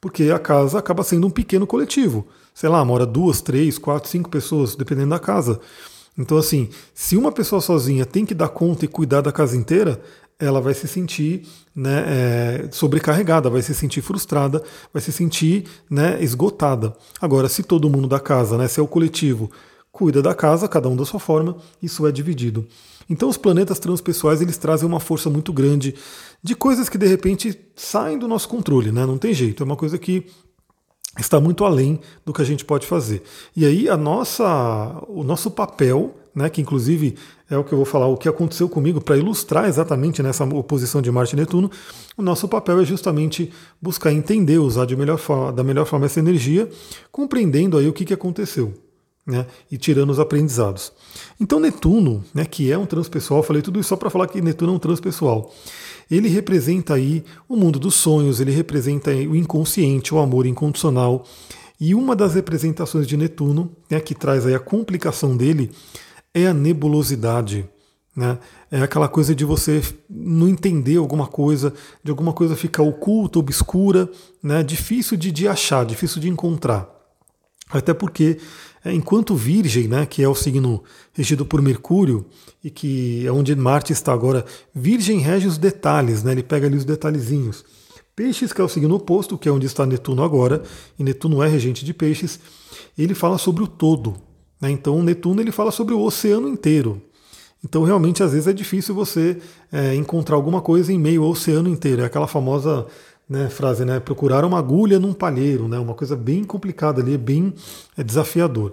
Porque 0.01 0.25
a 0.25 0.41
casa 0.41 0.77
acaba 0.77 1.05
sendo 1.05 1.29
um 1.29 1.31
pequeno 1.31 1.69
coletivo. 1.69 2.27
Sei 2.53 2.69
lá, 2.69 2.85
mora 2.85 3.07
duas, 3.07 3.41
três, 3.41 3.79
quatro, 3.79 4.11
cinco 4.11 4.29
pessoas, 4.29 4.75
dependendo 4.75 5.11
da 5.11 5.21
casa. 5.21 5.61
Então, 6.19 6.37
assim, 6.37 6.69
se 6.93 7.17
uma 7.17 7.31
pessoa 7.31 7.61
sozinha 7.61 8.05
tem 8.05 8.27
que 8.27 8.35
dar 8.35 8.49
conta 8.49 8.85
e 8.85 8.89
cuidar 8.89 9.21
da 9.21 9.31
casa 9.31 9.57
inteira, 9.57 10.01
ela 10.41 10.61
vai 10.61 10.75
se 10.75 10.89
sentir 10.89 11.47
né, 11.75 12.05
é, 12.07 12.69
sobrecarregada, 12.73 13.51
vai 13.51 13.63
se 13.63 13.75
sentir 13.75 14.01
frustrada, 14.01 14.63
vai 14.93 15.03
se 15.03 15.13
sentir 15.13 15.65
né, 15.89 16.23
esgotada. 16.23 16.97
Agora, 17.21 17.49
se 17.49 17.63
todo 17.63 17.91
mundo 17.91 18.09
da 18.09 18.19
casa, 18.19 18.57
né, 18.57 18.67
se 18.67 18.81
é 18.81 18.83
o 18.83 18.89
coletivo, 18.89 19.51
cuida 19.93 20.23
da 20.23 20.35
casa, 20.35 20.67
cada 20.67 20.89
um 20.89 20.97
da 20.97 21.05
sua 21.05 21.21
forma, 21.21 21.57
isso 21.83 22.07
é 22.07 22.13
dividido. 22.13 22.67
Então 23.09 23.29
os 23.29 23.37
planetas 23.37 23.79
transpessoais 23.79 24.41
eles 24.41 24.57
trazem 24.57 24.89
uma 24.89 25.01
força 25.01 25.29
muito 25.29 25.53
grande 25.53 25.95
de 26.43 26.55
coisas 26.55 26.89
que 26.89 26.97
de 26.97 27.07
repente 27.07 27.59
saem 27.75 28.17
do 28.17 28.29
nosso 28.29 28.49
controle, 28.49 28.93
né? 28.93 29.05
Não 29.05 29.19
tem 29.19 29.35
jeito, 29.35 29.63
é 29.63 29.67
uma 29.67 29.77
coisa 29.77 29.99
que 29.99 30.25
está 31.19 31.41
muito 31.41 31.65
além 31.65 31.99
do 32.25 32.33
que 32.33 32.41
a 32.41 32.45
gente 32.45 32.65
pode 32.65 32.87
fazer. 32.87 33.23
E 33.57 33.67
aí 33.67 33.89
a 33.89 33.97
nossa, 33.97 35.03
o 35.09 35.25
nosso 35.25 35.51
papel, 35.51 36.15
né, 36.35 36.49
que 36.49 36.61
inclusive 36.61 37.17
é 37.49 37.57
o 37.57 37.65
que 37.65 37.73
eu 37.73 37.77
vou 37.77 37.85
falar, 37.85 38.07
o 38.07 38.17
que 38.17 38.29
aconteceu 38.29 38.69
comigo 38.69 39.01
para 39.01 39.17
ilustrar 39.17 39.69
exatamente 39.69 40.23
nessa 40.23 40.45
oposição 40.45 41.03
de 41.03 41.11
Marte 41.11 41.35
e 41.35 41.37
Netuno, 41.37 41.71
o 42.17 42.23
nosso 42.23 42.47
papel 42.49 42.81
é 42.81 42.85
justamente 42.85 43.51
buscar 43.81 44.13
entender, 44.13 44.59
usar 44.59 44.87
de 44.87 44.97
melhor 44.97 45.19
forma, 45.19 45.53
da 45.53 45.65
melhor 45.65 45.87
forma 45.87 46.07
essa 46.07 46.21
energia, 46.21 46.69
compreendendo 47.11 47.77
aí 47.77 47.89
o 47.89 47.93
que, 47.93 48.05
que 48.05 48.15
aconteceu 48.15 48.75
né, 49.27 49.47
e 49.71 49.77
tirando 49.77 50.11
os 50.11 50.19
aprendizados. 50.19 50.93
Então 51.41 51.61
Netuno, 51.61 52.25
né, 52.35 52.45
que 52.45 52.71
é 52.71 52.79
um 52.79 52.87
transpessoal, 52.87 53.43
falei 53.43 53.63
tudo 53.63 53.79
isso 53.79 53.91
só 53.91 53.97
para 53.97 54.11
falar 54.11 54.27
que 54.27 54.41
Netuno 54.41 54.73
é 54.73 54.77
um 54.77 54.79
transpessoal. 54.79 55.53
Ele 56.11 56.29
representa 56.29 56.95
aí 56.95 57.25
o 57.49 57.57
mundo 57.57 57.79
dos 57.79 57.95
sonhos, 57.95 58.41
ele 58.41 58.51
representa 58.51 59.11
o 59.11 59.37
inconsciente, 59.37 60.13
o 60.13 60.19
amor 60.19 60.45
incondicional. 60.45 61.25
E 61.81 61.95
uma 61.95 62.17
das 62.17 62.35
representações 62.35 63.07
de 63.07 63.17
Netuno, 63.17 63.71
né, 63.89 64.01
que 64.01 64.15
traz 64.15 64.45
aí 64.45 64.55
a 64.55 64.59
complicação 64.59 65.37
dele, 65.37 65.71
é 66.35 66.47
a 66.47 66.55
nebulosidade. 66.55 67.69
Né? 68.15 68.39
É 68.71 68.83
aquela 68.83 69.09
coisa 69.09 69.35
de 69.35 69.45
você 69.45 69.83
não 70.09 70.49
entender 70.49 70.97
alguma 70.97 71.27
coisa, 71.27 71.73
de 72.03 72.11
alguma 72.11 72.33
coisa 72.33 72.57
ficar 72.57 72.83
oculta, 72.83 73.39
obscura, 73.39 74.11
né? 74.43 74.63
difícil 74.63 75.17
de, 75.17 75.31
de 75.31 75.47
achar, 75.49 75.85
difícil 75.85 76.21
de 76.21 76.29
encontrar. 76.29 77.01
Até 77.73 77.95
porque, 77.95 78.39
é, 78.85 78.93
enquanto 78.93 79.35
Virgem, 79.37 79.87
né, 79.87 80.05
que 80.05 80.23
é 80.23 80.29
o 80.29 80.35
signo 80.35 80.83
regido 81.13 81.47
por 81.47 81.63
Mercúrio, 81.63 82.27
e 82.63 82.69
que 82.69 83.25
é 83.25 83.31
onde 83.31 83.55
Marte 83.55 83.93
está 83.93 84.13
agora, 84.13 84.45
Virgem 84.75 85.19
rege 85.19 85.47
os 85.47 85.57
detalhes, 85.57 86.25
né, 86.25 86.33
ele 86.33 86.43
pega 86.43 86.67
ali 86.67 86.77
os 86.77 86.85
detalhezinhos. 86.85 87.65
Peixes, 88.17 88.53
que 88.53 88.61
é 88.61 88.65
o 88.65 88.69
signo 88.69 88.97
oposto, 88.97 89.39
que 89.39 89.49
é 89.49 89.53
onde 89.53 89.67
está 89.67 89.87
Netuno 89.87 90.25
agora, 90.25 90.63
e 90.99 91.05
Netuno 91.05 91.43
é 91.43 91.49
regente 91.49 91.85
de 91.85 91.95
peixes, 91.95 92.41
ele 92.99 93.15
fala 93.15 93.39
sobre 93.39 93.63
o 93.63 93.69
todo. 93.69 94.17
Né? 94.61 94.71
Então, 94.71 95.03
Netuno 95.03 95.41
ele 95.41 95.53
fala 95.53 95.71
sobre 95.71 95.95
o 95.95 96.01
oceano 96.01 96.49
inteiro. 96.49 97.01
Então, 97.65 97.85
realmente, 97.85 98.23
às 98.23 98.33
vezes 98.33 98.47
é 98.47 98.53
difícil 98.53 98.95
você 98.95 99.39
é, 99.71 99.95
encontrar 99.95 100.37
alguma 100.37 100.61
coisa 100.61 100.93
em 100.93 100.99
meio 100.99 101.23
ao 101.23 101.31
oceano 101.31 101.69
inteiro. 101.69 102.03
É 102.03 102.07
aquela 102.07 102.27
famosa 102.27 102.87
né, 103.29 103.49
frase, 103.49 103.85
né? 103.85 104.01
Procurar 104.01 104.45
uma 104.45 104.59
agulha 104.59 104.99
num 104.99 105.13
palheiro, 105.13 105.69
né? 105.69 105.79
Uma 105.79 105.95
coisa 105.95 106.17
bem 106.17 106.43
complicada 106.43 107.01
ali, 107.01 107.17
bem 107.17 107.55
é, 107.97 108.03
desafiador. 108.03 108.73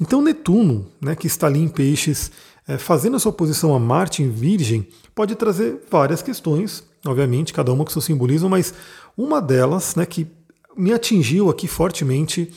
Então, 0.00 0.22
Netuno, 0.22 0.86
né, 1.00 1.14
que 1.14 1.26
está 1.26 1.46
ali 1.46 1.60
em 1.60 1.68
Peixes, 1.68 2.30
é, 2.66 2.78
fazendo 2.78 3.16
a 3.16 3.20
sua 3.20 3.32
posição 3.32 3.74
a 3.74 3.78
Marte 3.78 4.22
em 4.22 4.30
Virgem, 4.30 4.88
pode 5.14 5.34
trazer 5.34 5.82
várias 5.90 6.22
questões, 6.22 6.82
obviamente, 7.04 7.52
cada 7.52 7.70
uma 7.72 7.84
com 7.84 7.90
seu 7.90 8.00
simbolismo, 8.00 8.48
mas 8.48 8.72
uma 9.16 9.42
delas, 9.42 9.94
né, 9.94 10.06
que 10.06 10.26
me 10.74 10.92
atingiu 10.92 11.50
aqui 11.50 11.68
fortemente, 11.68 12.50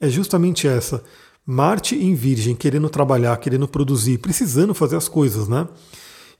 é 0.00 0.08
justamente 0.08 0.66
essa. 0.66 1.02
Marte 1.46 1.94
em 1.94 2.14
Virgem, 2.14 2.56
querendo 2.56 2.88
trabalhar, 2.90 3.36
querendo 3.36 3.68
produzir, 3.68 4.18
precisando 4.18 4.74
fazer 4.74 4.96
as 4.96 5.08
coisas, 5.08 5.46
né? 5.46 5.68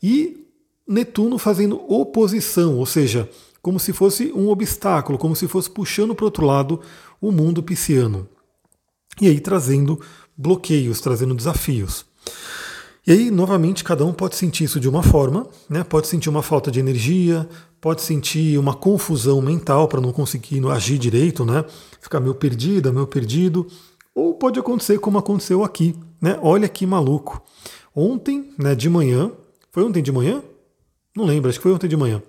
E 0.02 0.44
Netuno 0.86 1.38
fazendo 1.38 1.80
oposição, 1.92 2.76
ou 2.76 2.86
seja, 2.86 3.28
como 3.60 3.80
se 3.80 3.92
fosse 3.92 4.32
um 4.32 4.48
obstáculo, 4.48 5.18
como 5.18 5.34
se 5.34 5.48
fosse 5.48 5.70
puxando 5.70 6.14
para 6.14 6.24
o 6.24 6.26
outro 6.26 6.46
lado 6.46 6.80
o 7.20 7.32
mundo 7.32 7.62
pisciano. 7.62 8.28
E 9.20 9.26
aí 9.26 9.40
trazendo 9.40 10.00
bloqueios, 10.36 11.00
trazendo 11.00 11.34
desafios. 11.34 12.04
E 13.06 13.12
aí, 13.12 13.30
novamente, 13.30 13.84
cada 13.84 14.04
um 14.04 14.12
pode 14.12 14.34
sentir 14.34 14.64
isso 14.64 14.80
de 14.80 14.88
uma 14.88 15.02
forma, 15.02 15.48
né? 15.70 15.84
pode 15.84 16.08
sentir 16.08 16.28
uma 16.28 16.42
falta 16.42 16.72
de 16.72 16.80
energia, 16.80 17.48
pode 17.80 18.02
sentir 18.02 18.58
uma 18.58 18.74
confusão 18.74 19.40
mental 19.40 19.86
para 19.86 20.00
não 20.00 20.12
conseguir 20.12 20.64
agir 20.66 20.98
direito, 20.98 21.44
né? 21.44 21.64
ficar 22.00 22.18
meio 22.18 22.34
perdida, 22.34 22.92
meio 22.92 23.06
perdido. 23.06 23.66
Ou 24.16 24.32
pode 24.32 24.58
acontecer 24.58 24.98
como 24.98 25.18
aconteceu 25.18 25.62
aqui, 25.62 25.94
né? 26.18 26.38
Olha 26.40 26.66
que 26.70 26.86
maluco. 26.86 27.42
Ontem, 27.94 28.50
né, 28.58 28.74
de 28.74 28.88
manhã, 28.88 29.30
foi 29.70 29.84
ontem 29.84 30.02
de 30.02 30.10
manhã? 30.10 30.42
Não 31.14 31.26
lembro, 31.26 31.50
acho 31.50 31.58
que 31.58 31.62
foi 31.62 31.72
ontem 31.72 31.86
de 31.86 31.98
manhã. 31.98 32.22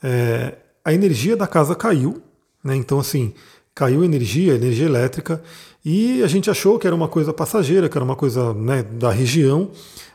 É, 0.00 0.54
a 0.84 0.94
energia 0.94 1.36
da 1.36 1.48
casa 1.48 1.74
caiu, 1.74 2.22
né? 2.62 2.76
Então, 2.76 3.00
assim, 3.00 3.34
caiu 3.74 4.04
energia, 4.04 4.54
energia 4.54 4.86
elétrica, 4.86 5.42
e 5.84 6.22
a 6.22 6.28
gente 6.28 6.48
achou 6.48 6.78
que 6.78 6.86
era 6.86 6.94
uma 6.94 7.08
coisa 7.08 7.32
passageira, 7.32 7.88
que 7.88 7.98
era 7.98 8.04
uma 8.04 8.14
coisa 8.14 8.54
né, 8.54 8.84
da 8.84 9.10
região, 9.10 9.72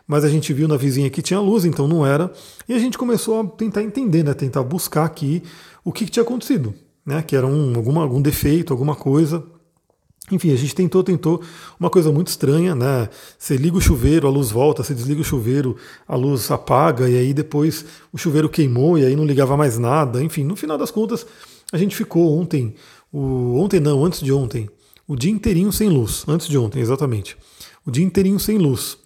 mas 0.08 0.24
a 0.24 0.30
gente 0.30 0.54
viu 0.54 0.66
na 0.66 0.78
vizinha 0.78 1.10
que 1.10 1.22
tinha 1.22 1.42
luz, 1.42 1.66
então 1.66 1.90
não 1.90 2.06
era. 2.06 2.32
E 2.70 2.74
a 2.74 2.80
gente 2.80 2.98
começou 2.98 3.42
a 3.42 3.44
tentar 3.44 3.84
entender, 3.84 4.24
né, 4.24 4.34
tentar 4.34 4.64
buscar 4.64 5.04
aqui 5.04 5.44
o 5.84 5.92
que, 5.92 6.06
que 6.06 6.12
tinha 6.12 6.24
acontecido, 6.24 6.74
né, 7.06 7.22
que 7.22 7.36
era 7.36 7.46
um, 7.46 7.76
alguma, 7.76 8.02
algum 8.02 8.22
defeito, 8.22 8.72
alguma 8.72 8.96
coisa. 8.96 9.44
Enfim, 10.30 10.52
a 10.52 10.58
gente 10.58 10.76
tentou, 10.76 11.04
tentou 11.04 11.42
uma 11.80 11.90
coisa 11.90 12.12
muito 12.12 12.28
estranha, 12.28 12.76
né? 12.76 13.08
Você 13.40 13.56
liga 13.56 13.78
o 13.78 13.82
chuveiro, 13.82 14.28
a 14.28 14.30
luz 14.30 14.52
volta, 14.52 14.84
você 14.84 14.94
desliga 14.94 15.22
o 15.22 15.24
chuveiro, 15.24 15.78
a 16.06 16.18
luz 16.18 16.52
apaga, 16.52 17.10
e 17.10 17.18
aí 17.18 17.34
depois 17.34 17.86
o 18.12 18.18
chuveiro 18.18 18.50
queimou 18.50 18.98
e 18.98 19.06
aí 19.06 19.16
não 19.16 19.26
ligava 19.26 19.56
mais 19.56 19.78
nada. 19.78 20.22
Enfim, 20.22 20.44
no 20.44 20.56
final 20.56 20.78
das 20.78 20.92
contas, 20.92 21.26
a 21.72 21.78
gente 21.78 21.96
ficou 21.96 22.38
ontem, 22.38 22.76
o, 23.12 23.58
ontem 23.58 23.80
não, 23.80 24.04
antes 24.04 24.20
de 24.20 24.34
ontem, 24.34 24.70
o 25.08 25.16
dia 25.16 25.32
inteirinho 25.32 25.72
sem 25.72 25.88
luz. 25.88 26.26
Antes 26.28 26.48
de 26.50 26.58
ontem, 26.58 26.82
exatamente. 26.82 27.38
O 27.86 27.92
dia 27.92 28.04
inteirinho 28.04 28.40
sem 28.40 28.58
luz. 28.58 28.98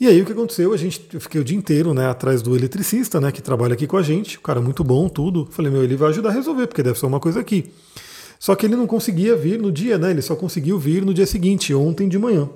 E 0.00 0.06
aí 0.06 0.22
o 0.22 0.24
que 0.24 0.30
aconteceu? 0.30 0.72
A 0.72 0.76
gente, 0.76 1.08
eu 1.12 1.20
fiquei 1.20 1.40
o 1.40 1.44
dia 1.44 1.58
inteiro 1.58 1.92
né, 1.92 2.06
atrás 2.06 2.40
do 2.40 2.54
eletricista, 2.54 3.20
né, 3.20 3.32
que 3.32 3.42
trabalha 3.42 3.74
aqui 3.74 3.88
com 3.88 3.96
a 3.96 4.02
gente, 4.02 4.38
o 4.38 4.40
cara 4.40 4.60
muito 4.60 4.84
bom, 4.84 5.08
tudo. 5.08 5.48
Falei, 5.50 5.72
meu, 5.72 5.82
ele 5.82 5.96
vai 5.96 6.10
ajudar 6.10 6.28
a 6.28 6.32
resolver, 6.32 6.68
porque 6.68 6.84
deve 6.84 6.96
ser 6.96 7.06
uma 7.06 7.18
coisa 7.18 7.40
aqui. 7.40 7.72
Só 8.38 8.54
que 8.54 8.66
ele 8.66 8.76
não 8.76 8.86
conseguia 8.86 9.34
vir 9.36 9.58
no 9.58 9.72
dia, 9.72 9.98
né? 9.98 10.10
Ele 10.10 10.22
só 10.22 10.36
conseguiu 10.36 10.78
vir 10.78 11.04
no 11.04 11.12
dia 11.12 11.26
seguinte, 11.26 11.74
ontem 11.74 12.08
de 12.08 12.18
manhã. 12.18 12.48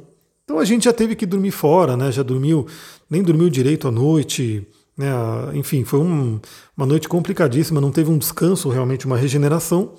Então 0.44 0.58
a 0.58 0.64
gente 0.64 0.84
já 0.84 0.92
teve 0.92 1.16
que 1.16 1.26
dormir 1.26 1.50
fora, 1.50 1.96
né? 1.96 2.12
Já 2.12 2.22
dormiu, 2.22 2.66
nem 3.10 3.22
dormiu 3.22 3.48
direito 3.48 3.88
à 3.88 3.90
noite, 3.90 4.66
né? 4.96 5.10
Enfim, 5.54 5.84
foi 5.84 6.00
um, 6.00 6.40
uma 6.76 6.86
noite 6.86 7.08
complicadíssima, 7.08 7.80
não 7.80 7.90
teve 7.90 8.10
um 8.10 8.18
descanso, 8.18 8.68
realmente 8.68 9.06
uma 9.06 9.16
regeneração. 9.16 9.94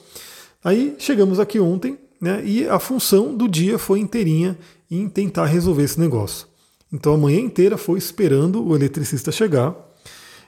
Aí 0.63 0.96
chegamos 0.98 1.40
aqui 1.40 1.60
ontem, 1.60 1.98
né? 2.22 2.42
E 2.46 2.68
a 2.68 2.80
função 2.80 3.36
do 3.36 3.48
dia 3.48 3.78
foi 3.78 4.00
inteirinha 4.00 4.58
em 4.90 5.10
tentar 5.10 5.46
resolver 5.46 5.84
esse 5.84 6.00
negócio. 6.00 6.48
Então 6.92 7.13
a 7.13 7.18
manhã 7.18 7.40
inteira 7.40 7.78
foi 7.78 7.98
esperando 7.98 8.66
o 8.66 8.75
eletricista 8.75 9.32
chegar. 9.32 9.75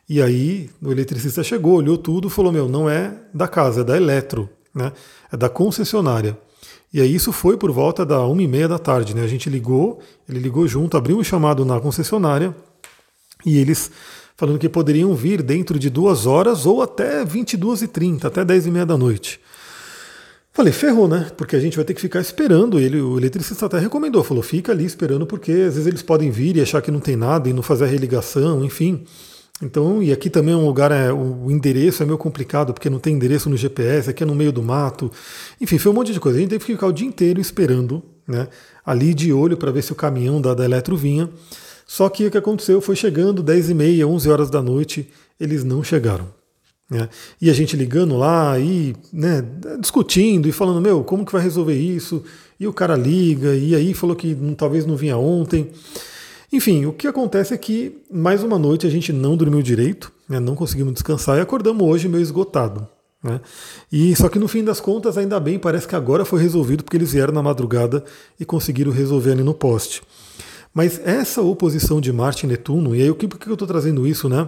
E 0.08 0.22
aí 0.22 0.70
o 0.82 0.92
eletricista 0.92 1.44
chegou, 1.44 1.74
olhou 1.74 1.98
tudo, 1.98 2.30
falou: 2.30 2.52
Meu, 2.52 2.70
não 2.70 2.90
é 2.90 3.18
da 3.34 3.48
casa, 3.48 3.82
é 3.82 3.84
da 3.84 3.98
Eletro 3.98 4.48
né? 4.76 4.92
É 5.32 5.38
da 5.38 5.48
concessionária. 5.48 6.38
E 6.94 7.02
aí 7.02 7.16
isso 7.16 7.32
foi 7.32 7.58
por 7.58 7.72
volta 7.72 8.06
da 8.06 8.26
uma 8.26 8.42
e 8.42 8.48
meia 8.48 8.68
da 8.68 8.78
tarde, 8.78 9.16
né? 9.16 9.24
A 9.24 9.28
gente 9.28 9.50
ligou, 9.50 10.00
ele 10.30 10.40
ligou 10.40 10.68
junto, 10.68 10.96
abriu 10.98 11.18
um 11.18 11.24
chamado 11.24 11.66
na 11.66 11.80
concessionária 11.80 12.56
e 13.46 13.58
eles 13.58 13.90
falando 14.38 14.60
que 14.60 14.68
poderiam 14.68 15.16
vir 15.16 15.42
dentro 15.42 15.80
de 15.80 15.90
duas 15.90 16.26
horas 16.26 16.66
ou 16.66 16.82
até 16.82 17.24
22 17.24 17.84
e 17.84 17.88
30 17.88 18.28
até 18.28 18.44
10 18.44 18.68
e 18.68 18.72
meia 18.72 18.86
da 18.86 18.98
noite. 18.98 19.40
Falei, 20.54 20.72
ferrou, 20.72 21.06
né? 21.06 21.30
Porque 21.36 21.56
a 21.56 21.60
gente 21.60 21.76
vai 21.76 21.84
ter 21.84 21.94
que 21.94 22.00
ficar 22.00 22.22
esperando. 22.22 22.80
Ele, 22.80 23.02
o 23.02 23.18
eletricista 23.18 23.66
até 23.66 23.78
recomendou, 23.78 24.24
falou, 24.24 24.42
fica 24.42 24.72
ali 24.72 24.86
esperando, 24.86 25.26
porque 25.26 25.52
às 25.52 25.74
vezes 25.74 25.86
eles 25.86 26.02
podem 26.02 26.32
vir 26.32 26.56
e 26.56 26.62
achar 26.62 26.82
que 26.82 26.90
não 26.90 27.02
tem 27.02 27.18
nada 27.18 27.50
e 27.50 27.54
não 27.54 27.62
fazer 27.62 27.84
a 27.84 27.88
religação, 27.88 28.64
enfim. 28.64 29.06
Então, 29.62 30.04
e 30.04 30.12
aqui 30.12 30.30
também 30.30 30.54
é 30.54 30.58
um 30.58 30.66
lugar, 30.66 30.92
é, 30.92 31.14
o 31.14 31.50
endereço 31.50 32.04
é 32.04 32.06
meio 32.06 32.18
complicado, 32.18 32.74
porque 32.74 32.90
não 32.90 33.00
tem 33.00 33.16
endereço 33.16 33.50
no 33.50 33.56
GPS, 33.56 34.10
aqui 34.10 34.24
é 34.24 34.26
no 34.26 34.36
meio 34.36 34.52
do 34.52 34.62
mato. 34.62 35.10
Enfim, 35.62 35.78
foi 35.78 35.92
um 35.92 35.96
monte 35.96 36.12
de 36.12 36.20
coisa. 36.20 36.38
A 36.38 36.42
gente 36.42 36.50
teve 36.50 36.66
que 36.66 36.74
ficar 36.74 36.88
o 36.88 36.92
dia 36.92 37.08
inteiro 37.08 37.40
esperando, 37.40 38.04
né? 38.28 38.50
Ali 38.86 39.14
de 39.14 39.32
olho 39.32 39.56
para 39.56 39.72
ver 39.72 39.82
se 39.82 39.94
o 39.94 39.96
caminhão 39.96 40.42
da, 40.42 40.54
da 40.54 40.66
Eletro 40.66 40.98
vinha. 40.98 41.30
Só 41.88 42.10
que 42.10 42.26
o 42.26 42.32
que 42.32 42.38
aconteceu 42.38 42.82
foi 42.82 42.96
chegando 42.96 43.42
10 43.42 43.70
e 43.70 43.74
meia, 43.74 44.08
11 44.08 44.30
horas 44.30 44.50
da 44.50 44.62
noite, 44.62 45.10
eles 45.40 45.64
não 45.64 45.84
chegaram. 45.84 46.28
Né? 46.90 47.08
E 47.42 47.50
a 47.50 47.54
gente 47.54 47.78
ligando 47.78 48.16
lá 48.18 48.60
e 48.60 48.96
né, 49.12 49.44
discutindo 49.80 50.48
e 50.48 50.52
falando, 50.52 50.82
meu, 50.82 51.04
como 51.04 51.26
que 51.26 51.32
vai 51.32 51.42
resolver 51.42 51.76
isso? 51.76 52.24
E 52.60 52.68
o 52.68 52.74
cara 52.74 52.96
liga, 52.96 53.56
e 53.56 53.74
aí 53.74 53.94
falou 53.94 54.16
que 54.16 54.36
talvez 54.58 54.86
não 54.86 54.96
vinha 54.96 55.18
ontem. 55.18 55.72
Enfim, 56.56 56.86
o 56.86 56.94
que 56.94 57.06
acontece 57.06 57.54
é 57.54 57.58
que 57.58 58.02
mais 58.10 58.42
uma 58.42 58.58
noite 58.58 58.88
a 58.88 58.90
gente 58.90 59.12
não 59.12 59.36
dormiu 59.36 59.62
direito, 59.62 60.10
né, 60.28 60.40
não 60.40 60.56
conseguimos 60.56 60.94
descansar 60.94 61.38
e 61.38 61.42
acordamos 61.42 61.86
hoje 61.86 62.08
meio 62.08 62.22
esgotado. 62.22 62.88
Né? 63.22 63.42
E 63.92 64.16
só 64.16 64.30
que 64.30 64.40
no 64.40 64.48
fim 64.48 64.64
das 64.64 64.80
contas, 64.80 65.18
ainda 65.18 65.38
bem, 65.38 65.60
parece 65.60 65.86
que 65.86 65.98
agora 65.98 66.24
foi 66.24 66.42
resolvido 66.42 66.82
porque 66.82 66.96
eles 66.96 67.12
vieram 67.12 67.34
na 67.34 67.44
madrugada 67.44 68.06
e 68.40 68.46
conseguiram 68.46 68.90
resolver 68.90 69.34
ali 69.34 69.44
no 69.44 69.54
poste. 69.54 70.02
Mas 70.74 70.98
essa 71.04 71.42
oposição 71.42 72.00
de 72.00 72.14
Marte 72.14 72.46
e 72.46 72.48
Netuno, 72.48 72.96
e 72.96 73.02
aí 73.02 73.14
por 73.14 73.38
que 73.38 73.50
eu 73.50 73.54
estou 73.54 73.68
trazendo 73.68 74.08
isso, 74.08 74.30
né? 74.30 74.48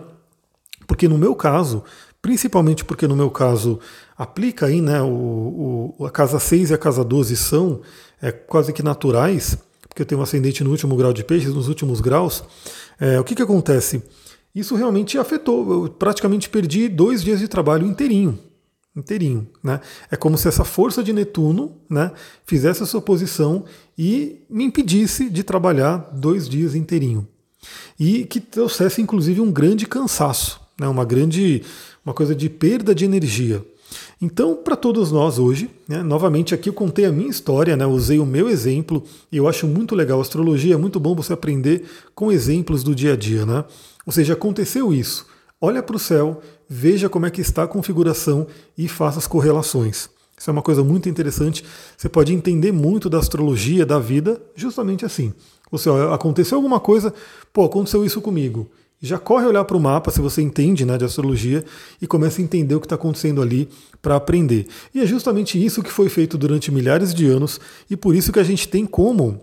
Porque 0.87 1.09
no 1.09 1.17
meu 1.17 1.35
caso, 1.35 1.83
principalmente 2.21 2.85
porque 2.85 3.05
no 3.05 3.17
meu 3.17 3.29
caso 3.29 3.81
aplica 4.17 4.67
aí, 4.67 4.79
né, 4.79 5.01
o, 5.01 5.93
o 5.99 6.05
a 6.05 6.09
casa 6.09 6.39
6 6.39 6.69
e 6.69 6.73
a 6.73 6.77
casa 6.77 7.03
12 7.03 7.35
são 7.35 7.81
é, 8.21 8.31
quase 8.31 8.71
que 8.71 8.81
naturais, 8.81 9.57
porque 9.97 10.03
eu 10.03 10.05
tenho 10.05 10.19
um 10.19 10.23
ascendente 10.23 10.63
no 10.63 10.69
último 10.69 10.95
grau 10.95 11.11
de 11.11 11.23
peixes, 11.23 11.51
nos 11.51 11.67
últimos 11.67 12.01
graus, 12.01 12.43
é, 12.99 13.19
o 13.19 13.23
que, 13.23 13.33
que 13.33 13.41
acontece? 13.41 14.03
Isso 14.53 14.75
realmente 14.75 15.17
afetou. 15.17 15.85
Eu 15.85 15.89
praticamente 15.89 16.49
perdi 16.49 16.87
dois 16.87 17.23
dias 17.23 17.39
de 17.39 17.47
trabalho 17.47 17.87
inteirinho. 17.87 18.37
Inteirinho. 18.95 19.47
Né? 19.63 19.79
É 20.11 20.15
como 20.15 20.37
se 20.37 20.47
essa 20.47 20.63
força 20.63 21.03
de 21.03 21.11
Netuno 21.11 21.77
né, 21.89 22.11
fizesse 22.45 22.83
a 22.83 22.85
sua 22.85 23.01
posição 23.01 23.65
e 23.97 24.43
me 24.47 24.65
impedisse 24.65 25.31
de 25.31 25.43
trabalhar 25.43 26.11
dois 26.13 26.47
dias 26.47 26.75
inteirinho. 26.75 27.27
E 27.99 28.23
que 28.25 28.39
trouxesse, 28.39 29.01
inclusive, 29.01 29.41
um 29.41 29.51
grande 29.51 29.87
cansaço, 29.87 30.61
né, 30.79 30.87
uma 30.87 31.05
grande 31.05 31.63
uma 32.05 32.13
coisa 32.13 32.35
de 32.35 32.49
perda 32.49 32.93
de 32.93 33.03
energia. 33.03 33.65
Então, 34.19 34.55
para 34.55 34.75
todos 34.75 35.11
nós 35.11 35.37
hoje, 35.37 35.69
né, 35.87 36.01
novamente 36.01 36.55
aqui 36.55 36.69
eu 36.69 36.73
contei 36.73 37.05
a 37.05 37.11
minha 37.11 37.29
história, 37.29 37.77
né, 37.77 37.85
usei 37.85 38.17
o 38.17 38.25
meu 38.25 38.49
exemplo, 38.49 39.03
e 39.31 39.37
eu 39.37 39.47
acho 39.47 39.67
muito 39.67 39.93
legal 39.93 40.17
a 40.17 40.21
astrologia, 40.23 40.73
é 40.73 40.77
muito 40.77 40.99
bom 40.99 41.13
você 41.15 41.33
aprender 41.33 41.85
com 42.15 42.31
exemplos 42.31 42.83
do 42.83 42.95
dia 42.95 43.13
a 43.13 43.15
dia. 43.15 43.45
Né? 43.45 43.63
Ou 44.05 44.11
seja, 44.11 44.33
aconteceu 44.33 44.91
isso. 44.91 45.27
Olha 45.61 45.83
para 45.83 45.95
o 45.95 45.99
céu, 45.99 46.41
veja 46.67 47.09
como 47.09 47.25
é 47.25 47.31
que 47.31 47.41
está 47.41 47.63
a 47.63 47.67
configuração 47.67 48.47
e 48.77 48.87
faça 48.87 49.19
as 49.19 49.27
correlações. 49.27 50.09
Isso 50.37 50.49
é 50.51 50.53
uma 50.53 50.61
coisa 50.61 50.83
muito 50.83 51.09
interessante. 51.09 51.65
Você 51.97 52.07
pode 52.07 52.31
entender 52.31 52.71
muito 52.71 53.09
da 53.09 53.17
astrologia, 53.17 53.85
da 53.85 53.97
vida, 53.97 54.39
justamente 54.55 55.03
assim. 55.03 55.33
Ou 55.71 55.79
seja, 55.79 56.13
aconteceu 56.13 56.57
alguma 56.57 56.79
coisa, 56.79 57.11
pô, 57.51 57.65
aconteceu 57.65 58.05
isso 58.05 58.21
comigo. 58.21 58.69
já 59.01 59.17
corre 59.17 59.45
olhar 59.45 59.65
para 59.65 59.75
o 59.75 59.79
mapa, 59.79 60.11
se 60.11 60.21
você 60.21 60.41
entende 60.41 60.85
né, 60.85 60.95
de 60.97 61.05
astrologia, 61.05 61.63
e 61.99 62.05
começa 62.05 62.39
a 62.39 62.43
entender 62.43 62.75
o 62.75 62.79
que 62.79 62.85
está 62.85 62.95
acontecendo 62.95 63.41
ali 63.41 63.67
para 64.07 64.15
aprender. 64.15 64.67
E 64.95 65.01
é 65.01 65.05
justamente 65.05 65.61
isso 65.63 65.83
que 65.83 65.91
foi 65.91 66.07
feito 66.07 66.37
durante 66.37 66.71
milhares 66.71 67.13
de 67.13 67.27
anos, 67.27 67.59
e 67.89 67.97
por 67.97 68.15
isso 68.15 68.31
que 68.31 68.39
a 68.39 68.43
gente 68.43 68.65
tem 68.65 68.85
como 68.85 69.41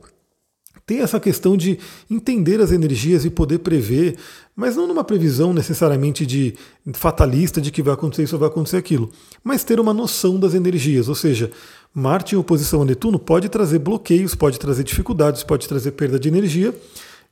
ter 0.87 1.01
essa 1.01 1.21
questão 1.21 1.55
de 1.55 1.79
entender 2.11 2.63
as 2.63 2.73
energias 2.73 3.27
e 3.27 3.31
poder 3.31 3.59
prever, 3.59 4.17
mas 4.57 4.75
não 4.75 4.87
numa 4.87 5.05
previsão 5.05 5.53
necessariamente 5.53 6.25
de 6.25 6.55
fatalista 6.95 7.61
de 7.61 7.71
que 7.71 7.83
vai 7.83 7.93
acontecer 7.93 8.23
isso 8.23 8.37
ou 8.37 8.41
vai 8.41 8.49
acontecer 8.49 8.79
aquilo, 8.79 9.11
mas 9.43 9.65
ter 9.65 9.79
uma 9.79 9.93
noção 9.93 10.41
das 10.41 10.55
energias, 10.55 11.11
ou 11.11 11.15
seja, 11.15 11.51
Marte 11.93 12.35
em 12.35 12.39
oposição 12.39 12.81
a 12.81 12.85
Netuno 12.87 13.19
pode 13.19 13.51
trazer 13.51 13.79
bloqueios, 13.79 14.35
pode 14.35 14.59
trazer 14.59 14.83
dificuldades, 14.83 15.43
pode 15.43 15.69
trazer 15.69 15.93
perda 15.93 16.19
de 16.19 16.29
energia, 16.29 16.75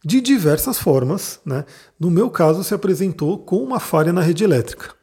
de 0.04 0.20
diversas 0.20 0.78
formas. 0.78 1.40
Né? 1.46 1.64
No 1.98 2.10
meu 2.10 2.28
caso, 2.28 2.62
se 2.62 2.74
apresentou 2.74 3.38
com 3.38 3.56
uma 3.56 3.80
falha 3.80 4.12
na 4.12 4.20
rede 4.20 4.44
elétrica. 4.44 5.01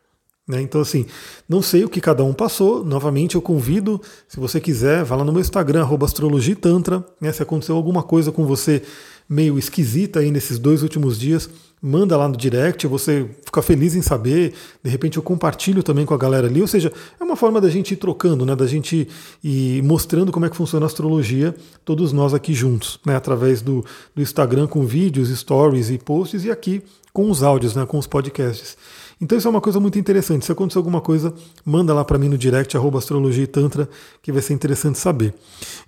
Né? 0.49 0.63
Então, 0.63 0.81
assim, 0.81 1.05
não 1.47 1.61
sei 1.61 1.85
o 1.85 1.89
que 1.89 2.01
cada 2.01 2.23
um 2.23 2.33
passou. 2.33 2.83
Novamente, 2.83 3.35
eu 3.35 3.41
convido, 3.41 4.01
se 4.27 4.39
você 4.39 4.59
quiser, 4.59 5.03
vá 5.03 5.15
lá 5.15 5.23
no 5.23 5.31
meu 5.31 5.41
Instagram, 5.41 5.87
astrologitantra. 6.03 7.05
Né? 7.21 7.31
Se 7.31 7.43
aconteceu 7.43 7.75
alguma 7.75 8.01
coisa 8.01 8.31
com 8.31 8.47
você 8.47 8.81
meio 9.29 9.59
esquisita 9.59 10.21
aí 10.21 10.31
nesses 10.31 10.57
dois 10.57 10.81
últimos 10.81 11.19
dias, 11.19 11.47
manda 11.79 12.17
lá 12.17 12.27
no 12.27 12.35
direct, 12.35 12.87
você 12.87 13.29
fica 13.45 13.61
feliz 13.61 13.93
em 13.93 14.01
saber, 14.01 14.55
de 14.83 14.89
repente 14.89 15.17
eu 15.17 15.23
compartilho 15.23 15.83
também 15.83 16.03
com 16.03 16.15
a 16.15 16.17
galera 16.17 16.47
ali, 16.47 16.59
ou 16.59 16.67
seja, 16.67 16.91
é 17.19 17.23
uma 17.23 17.35
forma 17.35 17.61
da 17.61 17.69
gente 17.69 17.93
ir 17.93 17.97
trocando, 17.97 18.43
né, 18.43 18.55
da 18.55 18.65
gente 18.65 19.07
ir 19.43 19.83
mostrando 19.83 20.31
como 20.31 20.47
é 20.47 20.49
que 20.49 20.55
funciona 20.55 20.83
a 20.83 20.87
astrologia, 20.87 21.55
todos 21.85 22.11
nós 22.11 22.33
aqui 22.33 22.55
juntos, 22.55 22.99
né, 23.05 23.15
através 23.15 23.61
do, 23.61 23.85
do 24.15 24.21
Instagram 24.21 24.65
com 24.65 24.83
vídeos, 24.83 25.29
stories 25.29 25.91
e 25.91 25.99
posts 25.99 26.43
e 26.43 26.49
aqui 26.49 26.81
com 27.13 27.29
os 27.29 27.43
áudios, 27.43 27.75
né, 27.75 27.85
com 27.85 27.99
os 27.99 28.07
podcasts. 28.07 28.75
Então 29.21 29.37
isso 29.37 29.47
é 29.47 29.51
uma 29.51 29.59
coisa 29.59 29.79
muito 29.79 29.99
interessante. 29.99 30.45
Se 30.45 30.51
acontecer 30.51 30.77
alguma 30.77 31.01
coisa, 31.01 31.33
manda 31.65 31.93
lá 31.93 32.05
para 32.05 32.17
mim 32.17 32.29
no 32.29 32.37
direct, 32.37 32.75
astrologia 32.77 33.43
e 33.43 33.47
tantra, 33.47 33.89
que 34.21 34.31
vai 34.31 34.41
ser 34.41 34.53
interessante 34.53 34.97
saber. 34.97 35.33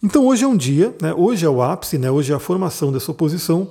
Então 0.03 0.25
hoje 0.27 0.43
é 0.43 0.47
um 0.47 0.57
dia, 0.57 0.95
né, 1.01 1.13
hoje 1.13 1.45
é 1.45 1.49
o 1.49 1.61
ápice, 1.61 1.97
né, 1.97 2.11
hoje 2.11 2.33
é 2.33 2.35
a 2.35 2.39
formação 2.39 2.91
dessa 2.91 3.11
oposição. 3.11 3.69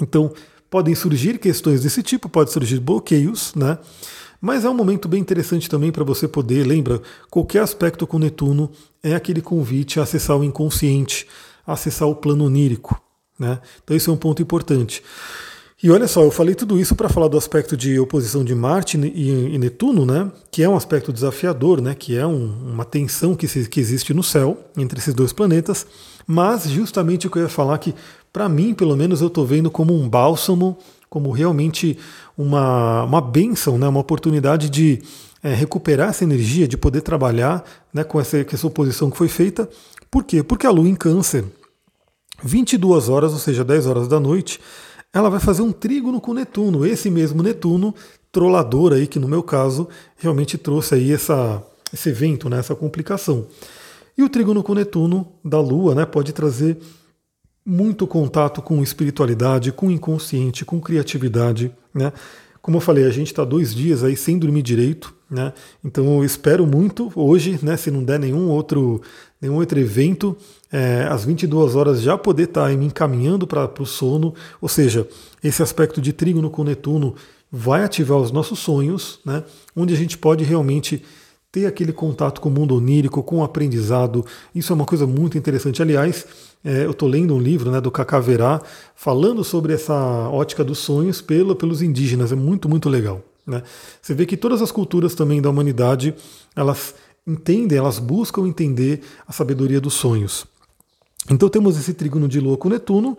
Então 0.00 0.32
podem 0.68 0.94
surgir 0.94 1.38
questões 1.38 1.82
desse 1.82 2.02
tipo, 2.02 2.28
pode 2.28 2.50
surgir 2.50 2.80
bloqueios, 2.80 3.54
né? 3.54 3.78
Mas 4.40 4.64
é 4.64 4.68
um 4.68 4.74
momento 4.74 5.08
bem 5.08 5.20
interessante 5.20 5.70
também 5.70 5.90
para 5.90 6.04
você 6.04 6.28
poder, 6.28 6.66
lembra, 6.66 7.00
qualquer 7.30 7.62
aspecto 7.62 8.06
com 8.06 8.18
Netuno 8.18 8.70
é 9.02 9.14
aquele 9.14 9.40
convite 9.40 9.98
a 9.98 10.02
acessar 10.02 10.36
o 10.36 10.44
inconsciente, 10.44 11.26
a 11.66 11.72
acessar 11.72 12.08
o 12.08 12.14
plano 12.14 12.44
onírico. 12.44 13.00
Né? 13.38 13.58
Então, 13.82 13.96
esse 13.96 14.10
é 14.10 14.12
um 14.12 14.16
ponto 14.16 14.42
importante. 14.42 15.02
E 15.84 15.90
olha 15.90 16.08
só, 16.08 16.22
eu 16.22 16.30
falei 16.30 16.54
tudo 16.54 16.80
isso 16.80 16.96
para 16.96 17.10
falar 17.10 17.28
do 17.28 17.36
aspecto 17.36 17.76
de 17.76 18.00
oposição 18.00 18.42
de 18.42 18.54
Marte 18.54 18.96
e, 18.96 19.58
Netuno, 19.58 20.06
né? 20.06 20.32
que 20.50 20.62
é 20.62 20.68
um 20.68 20.74
aspecto 20.74 21.12
desafiador, 21.12 21.82
né? 21.82 21.94
que 21.94 22.16
é 22.16 22.26
um, 22.26 22.72
uma 22.72 22.86
tensão 22.86 23.34
que, 23.34 23.46
se, 23.46 23.68
que 23.68 23.80
existe 23.80 24.14
no 24.14 24.22
céu 24.22 24.56
entre 24.78 24.98
esses 24.98 25.12
dois 25.12 25.30
planetas, 25.30 25.86
mas 26.26 26.70
justamente 26.70 27.26
o 27.26 27.30
que 27.30 27.36
eu 27.36 27.42
ia 27.42 27.50
falar 27.50 27.76
que 27.76 27.94
para 28.32 28.48
mim, 28.48 28.72
pelo 28.72 28.96
menos, 28.96 29.20
eu 29.20 29.26
estou 29.26 29.44
vendo 29.44 29.70
como 29.70 29.94
um 29.94 30.08
bálsamo, 30.08 30.78
como 31.10 31.30
realmente 31.32 31.98
uma, 32.34 33.04
uma 33.04 33.20
benção, 33.20 33.76
né? 33.76 33.86
uma 33.86 34.00
oportunidade 34.00 34.70
de 34.70 35.02
é, 35.42 35.52
recuperar 35.52 36.08
essa 36.08 36.24
energia, 36.24 36.66
de 36.66 36.78
poder 36.78 37.02
trabalhar 37.02 37.62
né, 37.92 38.02
com, 38.02 38.18
essa, 38.18 38.42
com 38.42 38.56
essa 38.56 38.66
oposição 38.66 39.10
que 39.10 39.18
foi 39.18 39.28
feita. 39.28 39.68
Por 40.10 40.24
quê? 40.24 40.42
Porque 40.42 40.66
a 40.66 40.70
Lua 40.70 40.88
em 40.88 40.94
Câncer, 40.94 41.44
22 42.42 43.10
horas, 43.10 43.34
ou 43.34 43.38
seja, 43.38 43.62
10 43.62 43.86
horas 43.86 44.08
da 44.08 44.18
noite, 44.18 44.58
ela 45.14 45.30
vai 45.30 45.38
fazer 45.38 45.62
um 45.62 45.70
trígono 45.70 46.20
com 46.20 46.34
Netuno, 46.34 46.84
esse 46.84 47.08
mesmo 47.08 47.40
Netuno, 47.40 47.94
trollador 48.32 48.92
aí, 48.92 49.06
que 49.06 49.20
no 49.20 49.28
meu 49.28 49.44
caso 49.44 49.88
realmente 50.16 50.58
trouxe 50.58 50.96
aí 50.96 51.12
essa, 51.12 51.62
esse 51.92 52.08
evento, 52.08 52.50
né, 52.50 52.58
essa 52.58 52.74
complicação. 52.74 53.46
E 54.18 54.24
o 54.24 54.28
trígono 54.28 54.60
com 54.62 54.74
Netuno 54.74 55.28
da 55.44 55.60
Lua 55.60 55.94
né, 55.94 56.04
pode 56.04 56.32
trazer 56.32 56.76
muito 57.64 58.08
contato 58.08 58.60
com 58.60 58.82
espiritualidade, 58.82 59.70
com 59.70 59.88
inconsciente, 59.88 60.64
com 60.64 60.80
criatividade, 60.80 61.72
né? 61.94 62.12
Como 62.60 62.78
eu 62.78 62.80
falei, 62.80 63.04
a 63.04 63.10
gente 63.10 63.26
está 63.26 63.44
dois 63.44 63.74
dias 63.74 64.02
aí 64.02 64.16
sem 64.16 64.38
dormir 64.38 64.62
direito, 64.62 65.14
né? 65.30 65.52
Então 65.82 66.16
eu 66.16 66.24
espero 66.24 66.66
muito 66.66 67.10
hoje, 67.14 67.58
né? 67.62 67.76
Se 67.76 67.90
não 67.90 68.02
der 68.02 68.18
nenhum 68.18 68.48
outro, 68.48 69.00
nenhum 69.40 69.56
outro 69.56 69.78
evento, 69.78 70.36
é, 70.74 71.06
às 71.08 71.24
22 71.24 71.76
horas 71.76 72.02
já 72.02 72.18
poder 72.18 72.48
estar 72.48 72.68
tá 72.68 72.76
me 72.76 72.86
encaminhando 72.86 73.46
para 73.46 73.70
o 73.78 73.86
sono, 73.86 74.34
ou 74.60 74.68
seja, 74.68 75.06
esse 75.40 75.62
aspecto 75.62 76.00
de 76.00 76.12
trígono 76.12 76.50
com 76.50 76.64
Netuno 76.64 77.14
vai 77.50 77.84
ativar 77.84 78.18
os 78.18 78.32
nossos 78.32 78.58
sonhos, 78.58 79.20
né? 79.24 79.44
Onde 79.76 79.94
a 79.94 79.96
gente 79.96 80.18
pode 80.18 80.42
realmente 80.42 81.00
ter 81.52 81.66
aquele 81.66 81.92
contato 81.92 82.40
com 82.40 82.48
o 82.48 82.52
mundo 82.52 82.76
onírico, 82.76 83.22
com 83.22 83.38
o 83.38 83.44
aprendizado. 83.44 84.26
Isso 84.52 84.72
é 84.72 84.74
uma 84.74 84.84
coisa 84.84 85.06
muito 85.06 85.38
interessante. 85.38 85.80
Aliás, 85.80 86.26
é, 86.64 86.84
eu 86.84 86.90
estou 86.90 87.08
lendo 87.08 87.36
um 87.36 87.40
livro 87.40 87.70
né, 87.70 87.80
do 87.80 87.92
Cacaverá 87.92 88.60
falando 88.96 89.44
sobre 89.44 89.74
essa 89.74 89.94
ótica 89.94 90.64
dos 90.64 90.78
sonhos 90.78 91.20
pelo, 91.20 91.54
pelos 91.54 91.82
indígenas. 91.82 92.32
É 92.32 92.34
muito, 92.34 92.68
muito 92.68 92.88
legal. 92.88 93.22
Né? 93.46 93.62
Você 94.02 94.12
vê 94.12 94.26
que 94.26 94.36
todas 94.36 94.60
as 94.60 94.72
culturas 94.72 95.14
também 95.14 95.40
da 95.40 95.48
humanidade, 95.48 96.12
elas 96.56 96.96
entendem, 97.24 97.78
elas 97.78 98.00
buscam 98.00 98.48
entender 98.48 99.02
a 99.24 99.32
sabedoria 99.32 99.80
dos 99.80 99.94
sonhos. 99.94 100.44
Então 101.30 101.48
temos 101.48 101.78
esse 101.78 101.94
trígono 101.94 102.28
de 102.28 102.40
Lua 102.40 102.56
com 102.56 102.68
Netuno, 102.68 103.16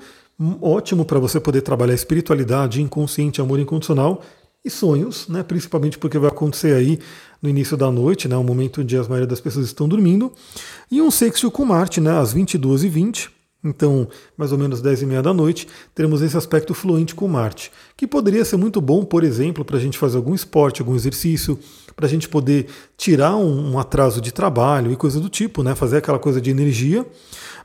ótimo 0.62 1.06
para 1.06 1.20
você 1.20 1.40
poder 1.40 1.62
trabalhar 1.62 1.94
espiritualidade, 1.94 2.82
inconsciente, 2.82 3.42
amor 3.42 3.60
incondicional 3.60 4.22
e 4.64 4.70
sonhos, 4.70 5.28
né? 5.28 5.44
principalmente 5.44 5.98
porque 5.98 6.18
vai 6.18 6.30
acontecer 6.30 6.76
aí 6.76 7.00
no 7.42 7.48
início 7.48 7.78
da 7.78 7.92
noite, 7.92 8.28
né? 8.28 8.36
um 8.36 8.44
momento 8.44 8.82
onde 8.82 8.98
a 8.98 9.04
maioria 9.04 9.28
das 9.28 9.40
pessoas 9.40 9.68
estão 9.68 9.88
dormindo, 9.88 10.32
e 10.90 11.02
um 11.02 11.12
sextil 11.12 11.52
com 11.52 11.64
Marte 11.66 12.02
né? 12.02 12.18
às 12.18 12.34
22h20, 12.34 13.30
então 13.66 14.08
mais 14.38 14.52
ou 14.52 14.58
menos 14.58 14.82
10 14.82 15.02
e 15.02 15.06
meia 15.06 15.22
da 15.22 15.34
noite, 15.34 15.68
teremos 15.94 16.22
esse 16.22 16.38
aspecto 16.38 16.74
fluente 16.74 17.16
com 17.16 17.28
Marte, 17.28 17.72
que 17.98 18.06
poderia 18.06 18.46
ser 18.46 18.58
muito 18.58 18.80
bom, 18.80 19.04
por 19.04 19.24
exemplo, 19.24 19.66
para 19.66 19.78
a 19.78 19.80
gente 19.80 19.98
fazer 19.98 20.18
algum 20.18 20.36
esporte, 20.36 20.82
algum 20.82 20.96
exercício, 20.96 21.60
para 21.96 22.06
a 22.06 22.10
gente 22.10 22.30
poder 22.30 22.68
tirar 22.96 23.36
um, 23.36 23.74
um, 23.74 23.80
atraso 23.80 24.22
de 24.22 24.32
trabalho 24.32 24.92
e 24.92 24.96
coisa 24.96 25.20
do 25.20 25.30
tipo, 25.30 25.64
né? 25.64 25.74
fazer 25.76 25.98
aquela 25.98 26.20
coisa 26.20 26.40
de 26.40 26.52
energia, 26.52 27.06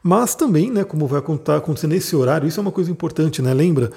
mas 0.02 0.34
também, 0.34 0.70
né, 0.70 0.82
como 0.82 1.06
vai 1.06 1.20
acontecer 1.20 1.86
nesse 1.86 2.16
horário, 2.16 2.48
isso 2.48 2.58
é 2.58 2.62
uma 2.62 2.72
coisa 2.72 2.90
importante, 2.90 3.42
né? 3.42 3.52
lembra? 3.52 3.90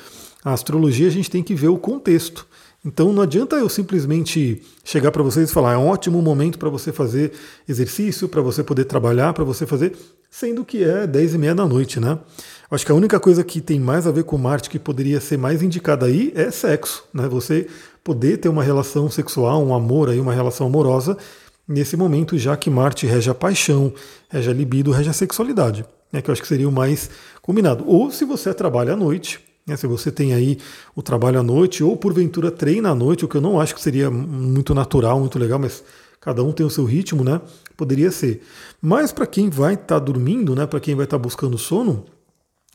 A 0.43 0.51
astrologia 0.51 1.07
a 1.07 1.11
gente 1.11 1.31
tem 1.31 1.41
que 1.41 1.55
ver 1.55 1.69
o 1.69 1.77
contexto. 1.77 2.45
Então 2.85 3.13
não 3.13 3.23
adianta 3.23 3.55
eu 3.55 3.69
simplesmente 3.69 4.61
chegar 4.83 5.09
para 5.09 5.23
vocês 5.23 5.49
e 5.49 5.53
falar 5.53 5.73
é 5.73 5.77
um 5.77 5.87
ótimo 5.87 6.21
momento 6.21 6.59
para 6.59 6.69
você 6.69 6.91
fazer 6.91 7.31
exercício, 7.67 8.27
para 8.27 8.41
você 8.41 8.61
poder 8.61 8.83
trabalhar, 8.83 9.31
para 9.33 9.45
você 9.45 9.65
fazer, 9.65 9.95
sendo 10.29 10.65
que 10.65 10.83
é 10.83 11.07
10 11.07 11.35
e 11.35 11.37
meia 11.37 11.55
da 11.55 11.65
noite, 11.65 11.99
né? 11.99 12.19
Acho 12.69 12.85
que 12.85 12.91
a 12.91 12.95
única 12.95 13.21
coisa 13.21 13.41
que 13.41 13.61
tem 13.61 13.79
mais 13.79 14.05
a 14.05 14.11
ver 14.11 14.25
com 14.25 14.37
Marte 14.37 14.69
que 14.69 14.77
poderia 14.77 15.21
ser 15.21 15.37
mais 15.37 15.61
indicada 15.63 16.07
aí 16.07 16.33
é 16.35 16.51
sexo, 16.51 17.05
né? 17.13 17.25
Você 17.29 17.67
poder 18.03 18.37
ter 18.37 18.49
uma 18.49 18.63
relação 18.63 19.09
sexual, 19.09 19.63
um 19.63 19.73
amor 19.73 20.09
aí, 20.09 20.19
uma 20.19 20.33
relação 20.33 20.67
amorosa 20.67 21.17
nesse 21.65 21.95
momento, 21.95 22.37
já 22.37 22.57
que 22.57 22.69
Marte 22.69 23.07
rege 23.07 23.29
a 23.29 23.33
paixão, 23.33 23.93
rege 24.27 24.49
a 24.49 24.53
libido, 24.53 24.91
rege 24.91 25.09
a 25.09 25.13
sexualidade, 25.13 25.85
né? 26.11 26.21
Que 26.21 26.29
eu 26.29 26.33
acho 26.33 26.41
que 26.41 26.47
seria 26.49 26.67
o 26.67 26.71
mais 26.71 27.09
combinado. 27.41 27.85
Ou 27.87 28.11
se 28.11 28.25
você 28.25 28.53
trabalha 28.53 28.91
à 28.91 28.95
noite, 28.97 29.39
né, 29.65 29.77
se 29.77 29.87
você 29.87 30.11
tem 30.11 30.33
aí 30.33 30.57
o 30.95 31.01
trabalho 31.01 31.39
à 31.39 31.43
noite 31.43 31.83
ou 31.83 31.95
porventura 31.95 32.51
treina 32.51 32.89
à 32.89 32.95
noite, 32.95 33.25
o 33.25 33.27
que 33.27 33.35
eu 33.35 33.41
não 33.41 33.59
acho 33.59 33.73
que 33.73 33.81
seria 33.81 34.11
muito 34.11 34.73
natural, 34.73 35.19
muito 35.19 35.39
legal, 35.39 35.57
mas 35.57 35.83
cada 36.19 36.43
um 36.43 36.51
tem 36.51 36.65
o 36.65 36.69
seu 36.69 36.85
ritmo, 36.85 37.23
né? 37.23 37.41
Poderia 37.75 38.11
ser. 38.11 38.41
Mas 38.81 39.11
para 39.11 39.25
quem 39.25 39.49
vai 39.49 39.73
estar 39.73 39.85
tá 39.87 39.99
dormindo, 39.99 40.55
né, 40.55 40.65
para 40.65 40.79
quem 40.79 40.95
vai 40.95 41.05
estar 41.05 41.17
tá 41.17 41.21
buscando 41.21 41.57
sono, 41.57 42.05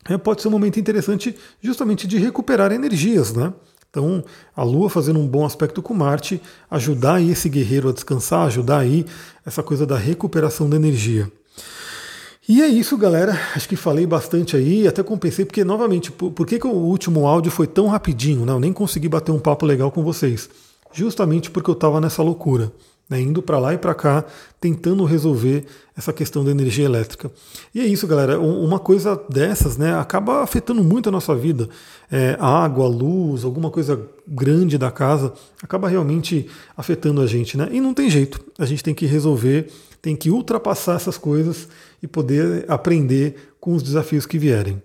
é, 0.09 0.17
pode 0.17 0.43
ser 0.43 0.49
um 0.49 0.53
momento 0.53 0.81
interessante 0.81 1.37
justamente 1.61 2.07
de 2.07 2.19
recuperar 2.19 2.73
energias, 2.73 3.33
né? 3.33 3.53
Então, 3.91 4.23
a 4.55 4.63
Lua 4.63 4.91
fazendo 4.91 5.19
um 5.19 5.27
bom 5.27 5.47
aspecto 5.47 5.83
com 5.83 5.95
Marte, 5.95 6.41
ajudar 6.71 7.15
aí 7.15 7.31
esse 7.31 7.49
guerreiro 7.49 7.89
a 7.89 7.93
descansar, 7.93 8.47
ajudar 8.47 8.79
aí 8.81 9.07
essa 9.47 9.63
coisa 9.63 9.87
da 9.87 9.97
recuperação 9.97 10.69
da 10.69 10.77
energia. 10.77 11.31
E 12.49 12.63
é 12.63 12.67
isso, 12.67 12.97
galera. 12.97 13.39
Acho 13.55 13.69
que 13.69 13.77
falei 13.77 14.07
bastante 14.07 14.57
aí, 14.57 14.89
até 14.89 15.03
compensei, 15.03 15.45
porque, 15.45 15.63
novamente, 15.63 16.11
por, 16.11 16.33
por 16.33 16.47
que, 16.47 16.59
que 16.59 16.67
o 16.67 16.71
último 16.71 17.27
áudio 17.27 17.53
foi 17.53 17.67
tão 17.67 17.89
rapidinho? 17.89 18.47
Né? 18.47 18.53
Eu 18.53 18.59
nem 18.59 18.73
consegui 18.73 19.07
bater 19.07 19.33
um 19.33 19.39
papo 19.39 19.67
legal 19.67 19.93
com 19.93 20.03
vocês. 20.03 20.49
Justamente 20.91 21.51
porque 21.51 21.69
eu 21.69 21.75
estava 21.75 22.01
nessa 22.01 22.23
loucura, 22.23 22.73
né? 23.07 23.21
indo 23.21 23.43
para 23.43 23.59
lá 23.59 23.75
e 23.75 23.79
para 23.79 23.95
cá, 23.95 24.25
tentando 24.59 25.05
resolver 25.05 25.67
essa 25.95 26.11
questão 26.11 26.43
da 26.43 26.51
energia 26.51 26.87
elétrica. 26.87 27.31
E 27.75 27.83
é 27.83 27.85
isso, 27.85 28.07
galera. 28.07 28.41
Uma 28.41 28.79
coisa 28.79 29.21
dessas 29.29 29.77
né, 29.77 29.95
acaba 29.99 30.43
afetando 30.43 30.83
muito 30.83 31.11
a 31.11 31.13
nossa 31.13 31.35
vida. 31.35 31.69
É, 32.11 32.35
água, 32.41 32.89
luz, 32.89 33.45
alguma 33.45 33.71
coisa 33.71 34.01
grande 34.27 34.79
da 34.79 34.91
casa 34.91 35.35
acaba 35.63 35.87
realmente 35.87 36.49
afetando 36.75 37.21
a 37.21 37.27
gente. 37.27 37.59
Né? 37.59 37.69
E 37.73 37.79
não 37.79 37.93
tem 37.93 38.09
jeito. 38.09 38.41
A 38.59 38.65
gente 38.65 38.83
tem 38.83 38.95
que 38.95 39.05
resolver 39.05 39.71
tem 40.01 40.15
que 40.17 40.31
ultrapassar 40.31 40.97
essas 40.97 41.19
coisas 41.19 41.69
e 42.03 42.07
poder 42.07 42.65
aprender 42.69 43.53
com 43.61 43.75
os 43.75 43.83
desafios 43.83 44.27
que 44.27 44.39
vierem. 44.39 44.83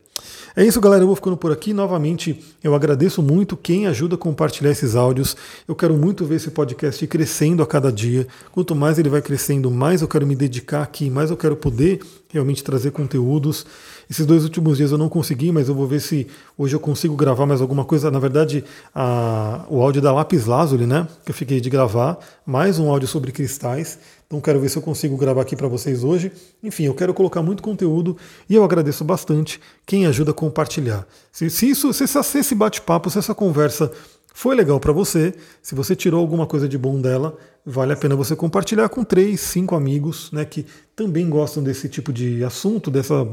É 0.55 0.63
isso, 0.63 0.79
galera. 0.79 1.03
Eu 1.03 1.07
vou 1.07 1.15
ficando 1.15 1.35
por 1.35 1.51
aqui. 1.51 1.73
Novamente, 1.73 2.39
eu 2.63 2.75
agradeço 2.75 3.23
muito 3.23 3.57
quem 3.57 3.87
ajuda 3.87 4.15
a 4.15 4.17
compartilhar 4.17 4.69
esses 4.71 4.95
áudios. 4.95 5.35
Eu 5.67 5.75
quero 5.75 5.95
muito 5.95 6.25
ver 6.25 6.35
esse 6.35 6.51
podcast 6.51 7.05
crescendo 7.07 7.63
a 7.63 7.67
cada 7.67 7.91
dia. 7.91 8.27
Quanto 8.51 8.75
mais 8.75 8.99
ele 8.99 9.09
vai 9.09 9.21
crescendo, 9.21 9.71
mais 9.71 10.01
eu 10.01 10.07
quero 10.07 10.27
me 10.27 10.35
dedicar 10.35 10.83
aqui, 10.83 11.09
mais 11.09 11.31
eu 11.31 11.37
quero 11.37 11.55
poder 11.55 12.01
realmente 12.29 12.63
trazer 12.63 12.91
conteúdos. 12.91 13.65
Esses 14.13 14.27
dois 14.27 14.43
últimos 14.43 14.77
dias 14.77 14.91
eu 14.91 14.97
não 14.99 15.09
consegui, 15.09 15.51
mas 15.51 15.67
eu 15.67 15.73
vou 15.73 15.87
ver 15.87 15.99
se 15.99 16.27
hoje 16.55 16.75
eu 16.75 16.79
consigo 16.79 17.15
gravar 17.15 17.47
mais 17.47 17.61
alguma 17.61 17.83
coisa. 17.83 18.11
Na 18.11 18.19
verdade, 18.19 18.63
a, 18.93 19.65
o 19.67 19.81
áudio 19.81 20.03
da 20.03 20.13
Lápis 20.13 20.45
Lazuli, 20.45 20.85
né? 20.85 21.07
Que 21.25 21.31
eu 21.31 21.33
fiquei 21.33 21.59
de 21.59 21.67
gravar, 21.67 22.19
mais 22.45 22.77
um 22.77 22.91
áudio 22.91 23.07
sobre 23.07 23.31
cristais. 23.31 23.97
Então 24.27 24.39
quero 24.39 24.59
ver 24.59 24.69
se 24.69 24.77
eu 24.77 24.83
consigo 24.83 25.17
gravar 25.17 25.41
aqui 25.41 25.55
para 25.55 25.67
vocês 25.67 26.03
hoje. 26.03 26.31
Enfim, 26.61 26.83
eu 26.83 26.93
quero 26.93 27.11
colocar 27.11 27.41
muito 27.41 27.63
conteúdo 27.63 28.15
e 28.47 28.53
eu 28.53 28.63
agradeço 28.63 29.03
bastante 29.03 29.59
quem 29.83 30.05
ajuda 30.05 30.29
a 30.29 30.33
compartilhar. 30.35 31.07
Se, 31.31 31.49
se 31.49 31.67
isso, 31.71 31.91
se 31.91 32.03
esse 32.37 32.53
bate-papo, 32.53 33.09
se 33.09 33.17
essa 33.17 33.33
conversa 33.33 33.91
foi 34.33 34.55
legal 34.55 34.79
para 34.79 34.91
você, 34.91 35.33
se 35.61 35.75
você 35.75 35.95
tirou 35.95 36.19
alguma 36.19 36.47
coisa 36.47 36.67
de 36.67 36.75
bom 36.75 36.99
dela, 36.99 37.37
vale 37.63 37.93
a 37.93 37.95
pena 37.95 38.15
você 38.15 38.35
compartilhar 38.35 38.89
com 38.89 39.03
três, 39.03 39.39
cinco 39.39 39.75
amigos 39.75 40.31
né, 40.31 40.43
que 40.43 40.65
também 40.95 41.29
gostam 41.29 41.63
desse 41.63 41.87
tipo 41.87 42.11
de 42.11 42.43
assunto, 42.43 42.89
dessa, 42.89 43.27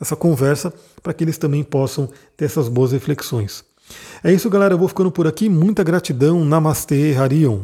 dessa 0.00 0.16
conversa, 0.16 0.72
para 1.02 1.12
que 1.12 1.22
eles 1.22 1.36
também 1.36 1.62
possam 1.62 2.08
ter 2.36 2.46
essas 2.46 2.68
boas 2.68 2.92
reflexões. 2.92 3.62
É 4.24 4.32
isso, 4.32 4.50
galera. 4.50 4.74
Eu 4.74 4.78
vou 4.78 4.88
ficando 4.88 5.12
por 5.12 5.26
aqui. 5.26 5.48
Muita 5.48 5.84
gratidão. 5.84 6.44
Namastê, 6.44 7.14
Harion. 7.14 7.60